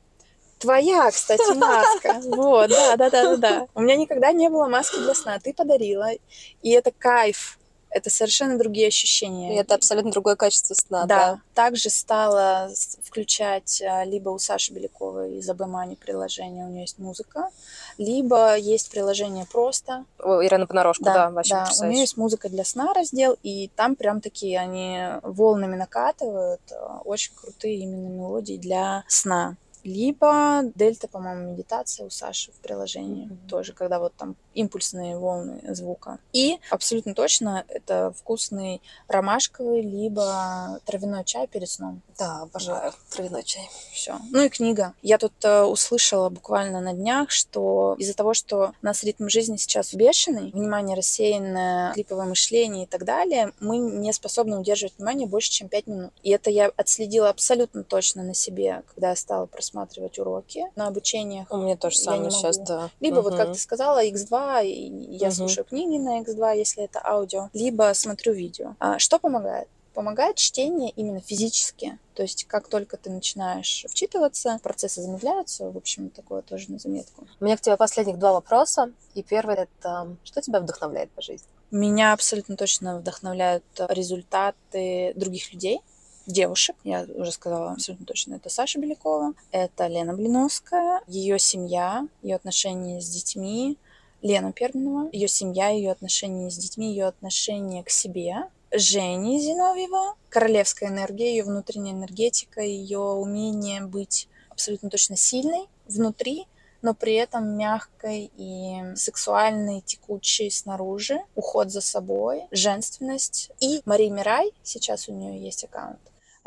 Твоя, 0.58 1.10
кстати, 1.10 1.54
маска. 1.56 2.20
Вот, 2.24 2.70
да, 2.70 2.96
да, 2.96 3.10
да, 3.10 3.22
да, 3.22 3.36
да. 3.36 3.66
У 3.74 3.80
меня 3.80 3.96
никогда 3.96 4.32
не 4.32 4.48
было 4.48 4.66
маски 4.66 4.96
для 4.98 5.14
сна. 5.14 5.38
Ты 5.38 5.54
подарила. 5.54 6.08
И 6.62 6.70
это 6.70 6.90
кайф. 6.90 7.57
Это 7.90 8.10
совершенно 8.10 8.58
другие 8.58 8.88
ощущения. 8.88 9.54
И 9.54 9.58
это 9.58 9.74
абсолютно 9.74 10.10
другое 10.10 10.36
качество 10.36 10.74
сна, 10.74 11.06
да. 11.06 11.32
да. 11.32 11.40
Также 11.54 11.90
стала 11.90 12.70
включать 13.02 13.82
а, 13.82 14.04
либо 14.04 14.28
у 14.30 14.38
Саши 14.38 14.72
Беляковой 14.72 15.38
из 15.38 15.48
Абэмани 15.48 15.94
приложение, 15.94 16.66
у 16.66 16.68
нее 16.68 16.82
есть 16.82 16.98
музыка, 16.98 17.50
либо 17.96 18.56
есть 18.56 18.90
приложение 18.90 19.46
просто, 19.46 20.04
О, 20.18 20.44
Ирина 20.44 20.66
Понарошку, 20.66 21.04
да, 21.04 21.30
вообще 21.30 21.54
да, 21.54 21.70
у 21.80 21.84
нее 21.86 22.00
есть 22.00 22.16
музыка 22.16 22.48
для 22.48 22.64
сна 22.64 22.92
раздел, 22.92 23.36
и 23.42 23.70
там 23.74 23.96
прям 23.96 24.20
такие 24.20 24.58
они 24.58 25.00
волнами 25.22 25.76
накатывают, 25.76 26.60
э, 26.70 26.74
очень 27.04 27.32
крутые 27.34 27.78
именно 27.78 28.08
мелодии 28.08 28.56
для 28.56 29.04
сна. 29.08 29.56
Либо 29.84 30.62
дельта, 30.74 31.08
по-моему, 31.08 31.52
медитация 31.52 32.04
у 32.04 32.10
Саши 32.10 32.52
в 32.52 32.56
приложении 32.56 33.26
Мгм. 33.26 33.48
тоже, 33.48 33.72
когда 33.72 33.98
вот 33.98 34.12
там 34.14 34.34
импульсные 34.58 35.16
волны 35.16 35.60
звука. 35.74 36.18
И 36.32 36.58
абсолютно 36.70 37.14
точно 37.14 37.64
это 37.68 38.12
вкусный 38.18 38.82
ромашковый, 39.06 39.82
либо 39.82 40.80
травяной 40.84 41.24
чай 41.24 41.46
перед 41.46 41.70
сном. 41.70 42.02
Да, 42.18 42.42
обожаю 42.42 42.92
травяной 43.10 43.44
чай. 43.44 43.68
Все. 43.92 44.18
Ну 44.30 44.42
и 44.42 44.48
книга. 44.48 44.94
Я 45.02 45.18
тут 45.18 45.32
э, 45.44 45.62
услышала 45.62 46.28
буквально 46.28 46.80
на 46.80 46.92
днях, 46.92 47.30
что 47.30 47.94
из-за 47.98 48.14
того, 48.14 48.34
что 48.34 48.72
у 48.82 48.86
нас 48.86 49.04
ритм 49.04 49.28
жизни 49.28 49.56
сейчас 49.56 49.94
бешеный, 49.94 50.50
внимание 50.50 50.96
рассеянное, 50.96 51.92
клиповое 51.92 52.26
мышление 52.26 52.84
и 52.84 52.86
так 52.86 53.04
далее, 53.04 53.52
мы 53.60 53.78
не 53.78 54.12
способны 54.12 54.58
удерживать 54.58 54.94
внимание 54.98 55.28
больше, 55.28 55.50
чем 55.50 55.68
5 55.68 55.86
минут. 55.86 56.12
И 56.24 56.30
это 56.30 56.50
я 56.50 56.72
отследила 56.76 57.28
абсолютно 57.28 57.84
точно 57.84 58.24
на 58.24 58.34
себе, 58.34 58.82
когда 58.92 59.10
я 59.10 59.16
стала 59.16 59.46
просматривать 59.46 60.18
уроки 60.18 60.66
на 60.74 60.88
обучениях. 60.88 61.46
У 61.50 61.56
меня 61.58 61.76
тоже 61.76 61.98
самое 61.98 62.30
сейчас, 62.30 62.58
да. 62.58 62.90
Либо 63.00 63.20
вот, 63.20 63.36
как 63.36 63.52
ты 63.52 63.58
сказала, 63.58 64.04
X2, 64.04 64.47
и 64.62 65.16
я 65.16 65.28
Мгм. 65.28 65.36
слушаю 65.36 65.64
книги 65.64 65.98
на 65.98 66.20
X2, 66.20 66.56
если 66.56 66.84
это 66.84 67.00
аудио, 67.04 67.50
либо 67.52 67.92
смотрю 67.94 68.32
видео. 68.32 68.74
А 68.78 68.98
что 68.98 69.18
помогает? 69.18 69.68
Помогает 69.94 70.36
чтение 70.36 70.90
именно 70.90 71.20
физически. 71.20 71.98
То 72.14 72.22
есть, 72.22 72.44
как 72.44 72.68
только 72.68 72.96
ты 72.96 73.10
начинаешь 73.10 73.84
вчитываться, 73.88 74.60
процессы 74.62 75.02
замедляются. 75.02 75.70
В 75.70 75.76
общем, 75.76 76.10
такое 76.10 76.42
тоже 76.42 76.70
на 76.70 76.78
заметку. 76.78 77.26
У 77.40 77.44
меня 77.44 77.56
к 77.56 77.60
тебе 77.60 77.76
последних 77.76 78.18
два 78.18 78.32
вопроса. 78.32 78.92
И 79.14 79.22
первый 79.22 79.56
это, 79.56 80.16
что 80.24 80.40
тебя 80.40 80.60
вдохновляет 80.60 81.10
по 81.10 81.22
жизни? 81.22 81.46
Меня 81.70 82.12
абсолютно 82.12 82.56
точно 82.56 82.98
вдохновляют 82.98 83.64
результаты 84.22 85.12
других 85.16 85.52
людей, 85.52 85.80
девушек. 86.26 86.76
Я 86.84 87.06
уже 87.14 87.32
сказала 87.32 87.72
абсолютно 87.72 88.06
точно. 88.06 88.34
Это 88.34 88.48
Саша 88.50 88.78
Белякова, 88.78 89.34
это 89.50 89.86
Лена 89.86 90.14
Блиновская, 90.14 91.00
ее 91.06 91.38
семья, 91.38 92.06
ее 92.22 92.36
отношения 92.36 93.00
с 93.00 93.08
детьми, 93.08 93.76
Лена 94.22 94.52
Перминова, 94.52 95.08
ее 95.12 95.28
семья, 95.28 95.68
ее 95.68 95.90
отношения 95.90 96.50
с 96.50 96.56
детьми, 96.56 96.90
ее 96.90 97.06
отношение 97.06 97.84
к 97.84 97.90
себе, 97.90 98.48
Жени 98.70 99.40
Зиновьева, 99.40 100.14
королевская 100.28 100.90
энергия, 100.90 101.30
ее 101.30 101.44
внутренняя 101.44 101.94
энергетика, 101.94 102.60
ее 102.60 102.98
умение 102.98 103.80
быть 103.80 104.28
абсолютно 104.50 104.90
точно 104.90 105.16
сильной 105.16 105.68
внутри, 105.86 106.46
но 106.82 106.92
при 106.92 107.14
этом 107.14 107.56
мягкой 107.56 108.30
и 108.36 108.94
сексуальной, 108.94 109.80
текучей 109.80 110.50
снаружи, 110.50 111.18
уход 111.34 111.70
за 111.70 111.80
собой, 111.80 112.44
женственность. 112.50 113.50
И 113.60 113.80
Мария 113.86 114.10
Мирай, 114.10 114.52
сейчас 114.62 115.08
у 115.08 115.14
нее 115.14 115.42
есть 115.42 115.64
аккаунт. 115.64 115.98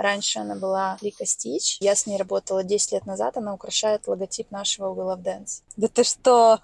Раньше 0.01 0.39
она 0.39 0.55
была 0.55 0.97
Лика 1.01 1.27
Стич. 1.27 1.77
Я 1.79 1.93
с 1.95 2.07
ней 2.07 2.17
работала 2.17 2.63
10 2.63 2.93
лет 2.93 3.05
назад. 3.05 3.37
Она 3.37 3.53
украшает 3.53 4.07
логотип 4.07 4.49
нашего 4.49 4.95
Will 4.95 5.15
of 5.15 5.21
Dance. 5.21 5.61
Да 5.77 5.87
ты 5.87 6.03
что? 6.03 6.59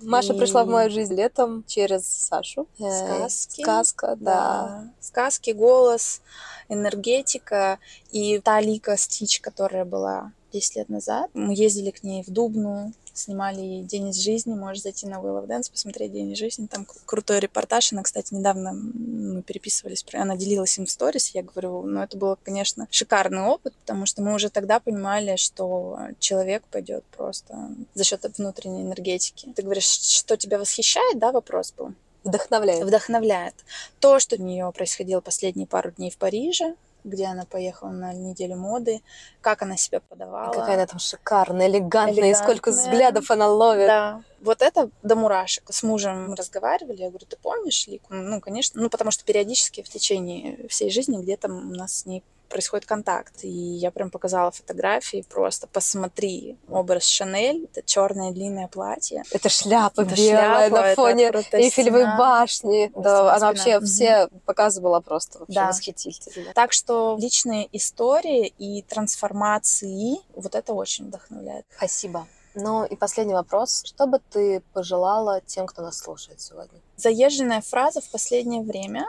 Маша 0.00 0.32
И- 0.32 0.38
пришла 0.38 0.64
в 0.64 0.68
мою 0.68 0.90
жизнь 0.90 1.14
летом 1.14 1.62
через 1.68 2.04
Сашу. 2.04 2.66
Э, 2.80 2.90
Сказки. 2.90 3.62
Сказка, 3.62 4.16
да. 4.16 4.90
Сказки, 4.98 5.52
голос, 5.52 6.20
энергетика. 6.68 7.78
И 8.10 8.40
та 8.40 8.60
Лика 8.60 8.96
Стич, 8.96 9.40
которая 9.40 9.84
была 9.84 10.32
10 10.52 10.74
лет 10.74 10.88
назад. 10.88 11.30
Мы 11.32 11.54
ездили 11.54 11.92
к 11.92 12.02
ней 12.02 12.24
в 12.24 12.30
Дубну, 12.30 12.92
снимали 13.14 13.82
день 13.82 14.08
из 14.08 14.16
жизни. 14.16 14.54
Можешь 14.54 14.82
зайти 14.82 15.06
на 15.06 15.16
Will 15.16 15.42
of 15.42 15.46
Dance, 15.46 15.70
посмотреть 15.70 16.12
день 16.12 16.32
из 16.32 16.38
жизни. 16.38 16.66
Там 16.66 16.82
кру- 16.82 17.00
крутой 17.06 17.40
репортаж. 17.40 17.92
Она, 17.92 18.02
кстати, 18.02 18.34
недавно 18.34 18.72
мы 18.72 19.42
переписывались. 19.42 20.04
Она 20.12 20.36
делилась 20.36 20.76
им 20.78 20.86
в 20.86 20.90
сторис. 20.90 21.30
Я 21.30 21.42
говорю, 21.42 21.82
ну 21.82 22.02
это 22.02 22.16
было, 22.16 22.36
конечно, 22.42 22.88
шикарный 22.90 23.42
опыт, 23.42 23.74
потому 23.76 24.06
что 24.06 24.22
мы 24.22 24.34
уже 24.34 24.50
тогда 24.50 24.80
понимали, 24.80 25.36
что 25.36 25.98
человек 26.18 26.64
пойдет 26.70 27.04
просто 27.16 27.70
за 27.94 28.04
счет 28.04 28.24
внутренней 28.38 28.82
энергетики. 28.82 29.52
Ты 29.54 29.62
говоришь, 29.62 29.86
что 29.86 30.36
тебя 30.36 30.58
восхищает, 30.58 31.18
да, 31.18 31.32
вопрос 31.32 31.72
был? 31.76 31.94
Вдохновляет. 32.24 32.84
вдохновляет. 32.84 33.54
То, 34.00 34.18
что 34.18 34.36
у 34.36 34.38
нее 34.38 34.72
происходило 34.74 35.20
последние 35.20 35.66
пару 35.66 35.90
дней 35.90 36.10
в 36.10 36.16
Париже, 36.16 36.74
где 37.04 37.26
она 37.26 37.44
поехала 37.44 37.90
на 37.90 38.12
неделю 38.12 38.56
моды, 38.56 39.02
как 39.40 39.62
она 39.62 39.76
себя 39.76 40.00
подавала. 40.00 40.52
Какая 40.52 40.74
она 40.74 40.86
там 40.86 40.98
шикарная, 40.98 41.68
элегантная, 41.68 42.30
и 42.30 42.34
сколько 42.34 42.70
Элегантная. 42.70 42.92
взглядов 42.92 43.30
она 43.30 43.48
ловит. 43.48 43.86
Да, 43.86 44.22
вот 44.40 44.62
это 44.62 44.90
до 45.02 45.14
мурашек. 45.14 45.64
С 45.70 45.82
мужем 45.82 46.30
мы 46.30 46.36
разговаривали, 46.36 47.02
я 47.02 47.08
говорю, 47.08 47.26
ты 47.26 47.36
помнишь 47.36 47.86
Лику? 47.86 48.12
Ну, 48.14 48.40
конечно, 48.40 48.80
ну, 48.80 48.90
потому 48.90 49.10
что 49.10 49.24
периодически 49.24 49.82
в 49.82 49.88
течение 49.88 50.66
всей 50.68 50.90
жизни 50.90 51.20
где-то 51.20 51.48
у 51.48 51.74
нас 51.74 52.00
с 52.00 52.06
ней 52.06 52.22
происходит 52.54 52.86
контакт. 52.86 53.42
И 53.42 53.48
я 53.48 53.90
прям 53.90 54.10
показала 54.10 54.52
фотографии, 54.52 55.24
просто 55.28 55.66
посмотри 55.66 56.56
образ 56.68 57.02
Шанель, 57.04 57.64
это 57.64 57.82
черное 57.82 58.30
длинное 58.30 58.68
платье. 58.68 59.24
Это 59.32 59.48
шляпа 59.48 60.02
Это 60.02 60.14
белая 60.14 60.68
шляпа, 60.68 60.80
на 60.88 60.94
фоне 60.94 61.24
Эйфелевой 61.50 62.02
стена. 62.02 62.16
башни. 62.16 62.86
Крутая 62.94 63.12
Да, 63.12 63.20
она 63.20 63.34
спина. 63.36 63.46
вообще 63.48 63.76
Мгм. 63.78 63.86
все 63.86 64.28
показывала 64.46 65.00
просто 65.00 65.40
вообще 65.40 65.54
Да. 65.54 65.66
восхитительно. 65.66 66.52
Так 66.54 66.72
что 66.72 67.16
личные 67.20 67.68
истории 67.76 68.54
и 68.56 68.82
трансформации, 68.82 70.18
вот 70.36 70.54
это 70.54 70.74
очень 70.74 71.06
вдохновляет. 71.06 71.66
Спасибо. 71.76 72.28
Ну 72.54 72.84
и 72.84 72.94
последний 72.94 73.34
вопрос. 73.34 73.82
Что 73.84 74.06
бы 74.06 74.20
ты 74.30 74.62
пожелала 74.72 75.40
тем, 75.40 75.66
кто 75.66 75.82
нас 75.82 75.98
слушает 75.98 76.40
сегодня? 76.40 76.78
Заезженная 76.96 77.62
фраза 77.62 78.00
в 78.00 78.08
последнее 78.10 78.62
время 78.62 79.06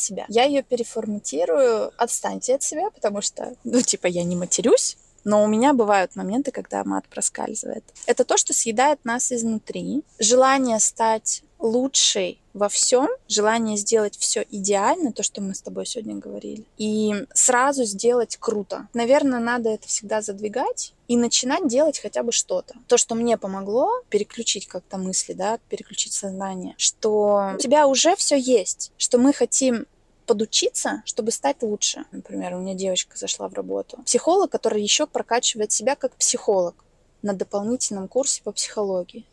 себя. 0.00 0.24
Я 0.28 0.44
ее 0.44 0.62
переформатирую. 0.62 1.92
Отстаньте 1.96 2.54
от 2.54 2.62
себя, 2.62 2.90
потому 2.90 3.20
что, 3.20 3.54
ну, 3.64 3.80
типа, 3.80 4.06
я 4.06 4.24
не 4.24 4.36
матерюсь, 4.36 4.96
но 5.24 5.44
у 5.44 5.46
меня 5.46 5.72
бывают 5.72 6.16
моменты, 6.16 6.50
когда 6.50 6.84
мат 6.84 7.06
проскальзывает. 7.08 7.84
Это 8.06 8.24
то, 8.24 8.36
что 8.36 8.52
съедает 8.52 9.04
нас 9.04 9.32
изнутри. 9.32 10.02
Желание 10.18 10.80
стать 10.80 11.42
лучшей 11.58 12.40
во 12.54 12.68
всем, 12.68 13.08
желание 13.28 13.76
сделать 13.76 14.16
все 14.16 14.44
идеально, 14.50 15.12
то, 15.12 15.22
что 15.22 15.40
мы 15.40 15.54
с 15.54 15.62
тобой 15.62 15.86
сегодня 15.86 16.16
говорили, 16.16 16.64
и 16.76 17.26
сразу 17.32 17.84
сделать 17.84 18.36
круто. 18.38 18.88
Наверное, 18.94 19.40
надо 19.40 19.70
это 19.70 19.86
всегда 19.86 20.22
задвигать 20.22 20.92
и 21.06 21.16
начинать 21.16 21.68
делать 21.68 21.98
хотя 21.98 22.22
бы 22.22 22.32
что-то. 22.32 22.74
То, 22.86 22.96
что 22.96 23.14
мне 23.14 23.38
помогло 23.38 23.90
переключить 24.08 24.66
как-то 24.66 24.98
мысли, 24.98 25.32
да, 25.32 25.58
переключить 25.68 26.12
сознание, 26.12 26.74
что 26.78 27.52
у 27.54 27.58
тебя 27.58 27.86
уже 27.86 28.16
все 28.16 28.38
есть, 28.38 28.92
что 28.98 29.18
мы 29.18 29.32
хотим 29.32 29.86
подучиться, 30.26 31.02
чтобы 31.06 31.30
стать 31.30 31.62
лучше. 31.62 32.04
Например, 32.12 32.54
у 32.54 32.58
меня 32.58 32.74
девочка 32.74 33.16
зашла 33.16 33.48
в 33.48 33.54
работу. 33.54 33.98
Психолог, 34.04 34.52
который 34.52 34.82
еще 34.82 35.06
прокачивает 35.06 35.72
себя 35.72 35.96
как 35.96 36.14
психолог 36.16 36.74
на 37.22 37.32
дополнительном 37.32 38.08
курсе 38.08 38.42
по 38.42 38.52
психологии. 38.52 39.24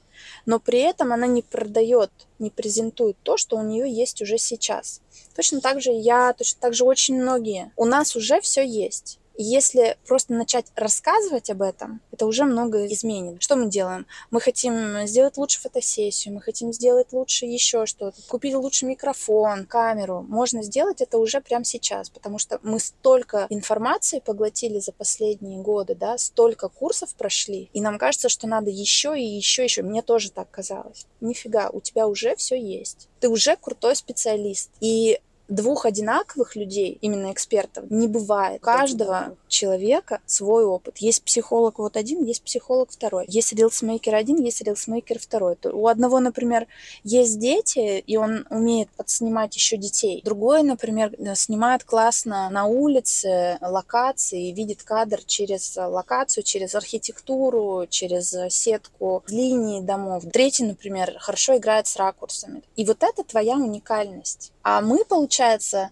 Но 0.45 0.59
при 0.59 0.79
этом 0.79 1.13
она 1.13 1.27
не 1.27 1.41
продает, 1.41 2.11
не 2.39 2.49
презентует 2.49 3.17
то, 3.23 3.37
что 3.37 3.57
у 3.57 3.63
нее 3.63 3.91
есть 3.91 4.21
уже 4.21 4.37
сейчас. 4.37 5.01
Точно 5.35 5.61
так 5.61 5.81
же 5.81 5.91
я, 5.91 6.33
точно 6.33 6.59
так 6.61 6.73
же 6.73 6.83
очень 6.83 7.21
многие. 7.21 7.71
У 7.75 7.85
нас 7.85 8.15
уже 8.15 8.41
все 8.41 8.65
есть. 8.65 9.19
И 9.37 9.43
если 9.43 9.97
просто 10.07 10.33
начать 10.33 10.67
рассказывать 10.75 11.49
об 11.49 11.61
этом, 11.61 12.01
это 12.11 12.25
уже 12.25 12.45
многое 12.45 12.87
изменит. 12.87 13.41
Что 13.41 13.55
мы 13.55 13.67
делаем? 13.67 14.05
Мы 14.31 14.39
хотим 14.39 15.05
сделать 15.07 15.37
лучше 15.37 15.59
фотосессию, 15.59 16.33
мы 16.33 16.41
хотим 16.41 16.71
сделать 16.71 17.11
лучше 17.11 17.45
еще 17.45 17.85
что-то, 17.85 18.15
купить 18.27 18.55
лучше 18.55 18.85
микрофон, 18.85 19.65
камеру. 19.65 20.25
Можно 20.27 20.63
сделать 20.63 21.01
это 21.01 21.17
уже 21.17 21.41
прямо 21.41 21.65
сейчас, 21.65 22.09
потому 22.09 22.37
что 22.37 22.59
мы 22.63 22.79
столько 22.79 23.47
информации 23.49 24.19
поглотили 24.19 24.79
за 24.79 24.91
последние 24.91 25.61
годы, 25.61 25.95
да, 25.95 26.17
столько 26.17 26.69
курсов 26.69 27.13
прошли, 27.15 27.69
и 27.73 27.81
нам 27.81 27.97
кажется, 27.97 28.29
что 28.29 28.47
надо 28.47 28.69
еще 28.69 29.19
и 29.19 29.23
еще, 29.23 29.63
еще. 29.63 29.81
Мне 29.81 30.01
тоже 30.01 30.31
так 30.31 30.49
казалось. 30.49 31.05
Нифига, 31.21 31.69
у 31.69 31.81
тебя 31.81 32.07
уже 32.07 32.35
все 32.35 32.59
есть. 32.59 33.09
Ты 33.19 33.29
уже 33.29 33.55
крутой 33.55 33.95
специалист. 33.95 34.69
И 34.79 35.19
двух 35.47 35.85
одинаковых 35.85 36.55
людей, 36.55 36.97
именно 37.01 37.31
экспертов, 37.31 37.85
не 37.89 38.07
бывает. 38.07 38.61
У 38.61 38.65
каждого 38.65 39.35
человека 39.47 40.19
свой 40.25 40.65
опыт. 40.65 40.97
Есть 40.97 41.23
психолог 41.23 41.79
вот 41.79 41.97
один, 41.97 42.23
есть 42.23 42.43
психолог 42.43 42.91
второй. 42.91 43.25
Есть 43.27 43.53
рилсмейкер 43.53 44.15
один, 44.15 44.41
есть 44.43 44.61
рилсмейкер 44.61 45.19
второй. 45.19 45.57
У 45.63 45.87
одного, 45.87 46.19
например, 46.19 46.67
есть 47.03 47.39
дети, 47.39 47.99
и 47.99 48.17
он 48.17 48.45
умеет 48.49 48.89
подснимать 48.89 49.55
еще 49.55 49.77
детей. 49.77 50.21
Другой, 50.25 50.63
например, 50.63 51.15
снимает 51.35 51.83
классно 51.83 52.49
на 52.49 52.65
улице 52.65 53.57
локации, 53.61 54.51
видит 54.51 54.83
кадр 54.83 55.21
через 55.25 55.75
локацию, 55.77 56.43
через 56.43 56.75
архитектуру, 56.75 57.85
через 57.89 58.35
сетку 58.49 59.23
линий 59.27 59.81
домов. 59.81 60.23
Третий, 60.31 60.63
например, 60.63 61.17
хорошо 61.19 61.57
играет 61.57 61.87
с 61.87 61.95
ракурсами. 61.95 62.63
И 62.75 62.85
вот 62.85 63.03
это 63.03 63.23
твоя 63.23 63.55
уникальность. 63.55 64.51
А 64.63 64.81
мы, 64.81 65.05
получается, 65.05 65.34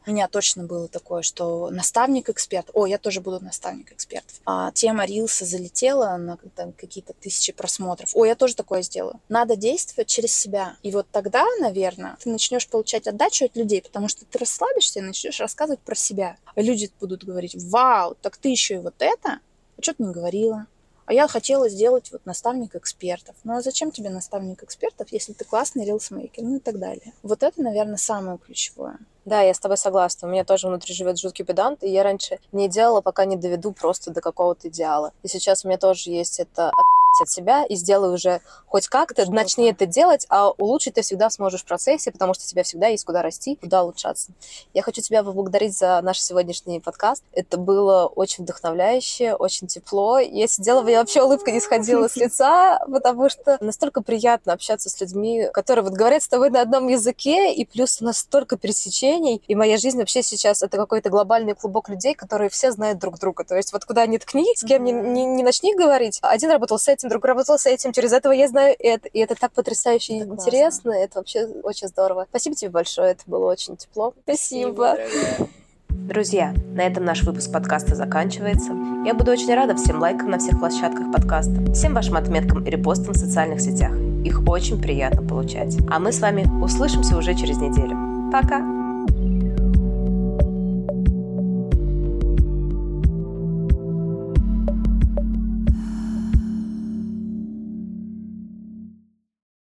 у 0.06 0.12
меня 0.12 0.28
точно 0.28 0.64
было 0.64 0.88
такое, 0.88 1.22
что 1.22 1.70
наставник-эксперт, 1.70 2.70
о, 2.74 2.86
я 2.86 2.98
тоже 2.98 3.22
буду 3.22 3.40
наставник 3.44 3.92
экспертов. 3.92 4.40
А 4.46 4.72
тема 4.72 5.06
Рилса 5.06 5.46
залетела 5.46 6.16
на 6.18 6.38
какие-то 6.78 7.14
тысячи 7.14 7.52
просмотров. 7.52 8.12
О, 8.14 8.26
я 8.26 8.36
тоже 8.36 8.56
такое 8.56 8.82
сделаю. 8.82 9.20
Надо 9.30 9.56
действовать 9.56 10.08
через 10.08 10.36
себя. 10.36 10.78
И 10.84 10.92
вот 10.92 11.08
тогда, 11.12 11.46
наверное, 11.60 12.18
ты 12.22 12.30
начнешь 12.30 12.68
получать 12.68 13.08
отдачу 13.08 13.46
от 13.46 13.56
людей, 13.56 13.82
потому 13.82 14.08
что 14.08 14.26
ты 14.26 14.38
расслабишься 14.38 15.00
и 15.00 15.04
начнешь 15.04 15.40
рассказывать 15.40 15.80
про 15.80 15.96
себя. 15.96 16.38
А 16.56 16.62
люди 16.62 16.90
будут 17.00 17.24
говорить, 17.24 17.56
вау, 17.56 18.16
так 18.22 18.38
ты 18.38 18.50
еще 18.50 18.76
и 18.76 18.80
вот 18.80 18.96
это? 19.00 19.40
А 19.78 19.82
что 19.82 19.94
ты 19.96 20.04
не 20.04 20.14
говорила? 20.14 20.68
А 21.06 21.14
я 21.14 21.28
хотела 21.28 21.70
сделать 21.70 22.12
вот 22.12 22.26
наставник 22.26 22.76
экспертов. 22.76 23.36
Ну 23.44 23.56
а 23.56 23.62
зачем 23.62 23.92
тебе 23.92 24.10
наставник 24.10 24.64
экспертов, 24.64 25.08
если 25.12 25.34
ты 25.34 25.46
классный 25.46 25.86
рилсмейкер, 25.86 26.44
ну 26.44 26.58
и 26.58 26.60
так 26.60 26.80
далее. 26.80 27.14
Вот 27.24 27.44
это, 27.44 27.62
наверное, 27.62 27.98
самое 27.98 28.38
ключевое. 28.38 28.98
Да, 29.26 29.42
я 29.42 29.54
с 29.54 29.60
тобой 29.60 29.78
согласна. 29.78 30.28
У 30.28 30.32
меня 30.32 30.44
тоже 30.44 30.68
внутри 30.68 30.94
живет 30.94 31.18
жуткий 31.18 31.46
педант, 31.46 31.84
и 31.84 31.90
я 31.90 32.04
раньше 32.04 32.40
не 32.52 32.68
делала, 32.68 33.02
пока 33.02 33.26
не 33.26 33.38
доведу 33.38 33.72
просто 33.72 34.12
до 34.12 34.22
какого-то 34.22 34.68
идеала. 34.68 35.14
И 35.24 35.28
сейчас 35.28 35.64
у 35.64 35.70
меня 35.70 35.78
тоже 35.78 36.10
есть 36.10 36.40
это 36.40 36.72
от 37.22 37.30
себя 37.30 37.64
и 37.66 37.76
сделай 37.76 38.14
уже 38.14 38.42
хоть 38.68 38.88
как-то, 38.88 39.30
начни 39.32 39.70
это 39.70 39.86
делать, 39.86 40.26
а 40.30 40.50
улучшить 40.50 40.96
ты 40.96 41.02
всегда 41.02 41.30
сможешь 41.30 41.62
в 41.62 41.66
процессе, 41.66 42.12
потому 42.12 42.34
что 42.34 42.44
у 42.44 42.48
тебя 42.48 42.64
всегда 42.64 42.88
есть 42.88 43.06
куда 43.06 43.22
расти, 43.22 43.56
куда 43.56 43.84
улучшаться. 43.84 44.32
Я 44.74 44.82
хочу 44.82 45.02
тебя 45.02 45.24
поблагодарить 45.24 45.78
за 45.78 46.02
наш 46.02 46.20
сегодняшний 46.20 46.80
подкаст. 46.80 47.24
Это 47.34 47.58
было 47.58 48.08
очень 48.08 48.44
вдохновляюще, 48.44 49.36
очень 49.36 49.68
тепло. 49.68 50.18
Я 50.20 50.48
сидела, 50.48 50.88
я 50.88 51.00
вообще 51.00 51.22
улыбка 51.22 51.52
не 51.52 51.60
сходила 51.60 52.08
с 52.08 52.16
лица, 52.16 52.80
потому 52.92 53.30
что 53.30 53.58
настолько 53.62 54.02
приятно 54.02 54.54
общаться 54.54 54.90
с 54.90 55.00
людьми, 55.00 55.48
которые 55.54 55.84
вот 55.84 55.94
говорят 55.94 56.24
с 56.24 56.28
тобой 56.28 56.50
на 56.50 56.62
одном 56.62 56.88
языке, 56.88 57.54
и 57.54 57.66
плюс 57.66 58.02
у 58.02 58.06
нас 58.06 58.20
столько 58.20 58.58
пересечений, 58.58 59.42
и 59.48 59.56
моя 59.56 59.78
жизнь 59.78 59.98
вообще 59.98 60.24
сейчас 60.24 60.64
это 60.64 60.78
какой-то 60.78 61.10
глобальный 61.10 61.54
клубок 61.54 61.90
людей, 61.90 62.16
которые 62.16 62.50
все 62.50 62.72
знают 62.72 62.98
друг 62.98 63.20
друга. 63.20 63.44
То 63.44 63.56
есть 63.56 63.72
вот 63.72 63.86
куда 63.86 64.06
ни 64.08 64.18
ткни, 64.18 64.54
с 64.56 64.66
кем 64.66 64.84
не 64.84 65.44
начни 65.44 65.76
говорить, 65.76 66.18
один 66.22 66.50
работал 66.50 66.80
с 66.80 66.88
этим, 66.88 67.03
этим, 67.04 67.10
друг 67.10 67.26
работал 67.26 67.58
с 67.58 67.66
этим, 67.66 67.92
через 67.92 68.14
этого 68.14 68.34
я 68.34 68.48
знаю 68.48 68.76
это. 68.80 69.08
И 69.10 69.20
это 69.20 69.36
так 69.36 69.52
потрясающе 69.52 70.20
это 70.20 70.32
интересно, 70.32 70.92
классно. 70.92 71.04
это 71.04 71.20
вообще 71.20 71.46
очень 71.64 71.88
здорово. 71.88 72.26
Спасибо 72.30 72.56
тебе 72.56 72.72
большое, 72.72 73.12
это 73.12 73.24
было 73.28 73.52
очень 73.52 73.78
тепло. 73.78 74.14
Спасибо. 74.24 74.98
Спасибо 74.98 75.50
Друзья, 75.90 76.54
на 76.74 76.82
этом 76.82 77.06
наш 77.06 77.24
выпуск 77.24 77.52
подкаста 77.52 77.96
заканчивается. 77.96 78.74
Я 79.06 79.14
буду 79.14 79.32
очень 79.32 79.54
рада 79.54 79.76
всем 79.76 80.02
лайкам 80.02 80.32
на 80.32 80.40
всех 80.40 80.60
площадках 80.60 81.12
подкаста, 81.12 81.72
всем 81.74 81.94
вашим 81.94 82.18
отметкам 82.18 82.66
и 82.66 82.70
репостам 82.70 83.14
в 83.14 83.18
социальных 83.18 83.62
сетях. 83.62 83.92
Их 84.26 84.42
очень 84.48 84.82
приятно 84.82 85.26
получать. 85.26 85.78
А 85.90 86.00
мы 86.00 86.12
с 86.12 86.20
вами 86.20 86.46
услышимся 86.62 87.16
уже 87.16 87.36
через 87.36 87.58
неделю. 87.58 88.32
Пока! 88.32 88.83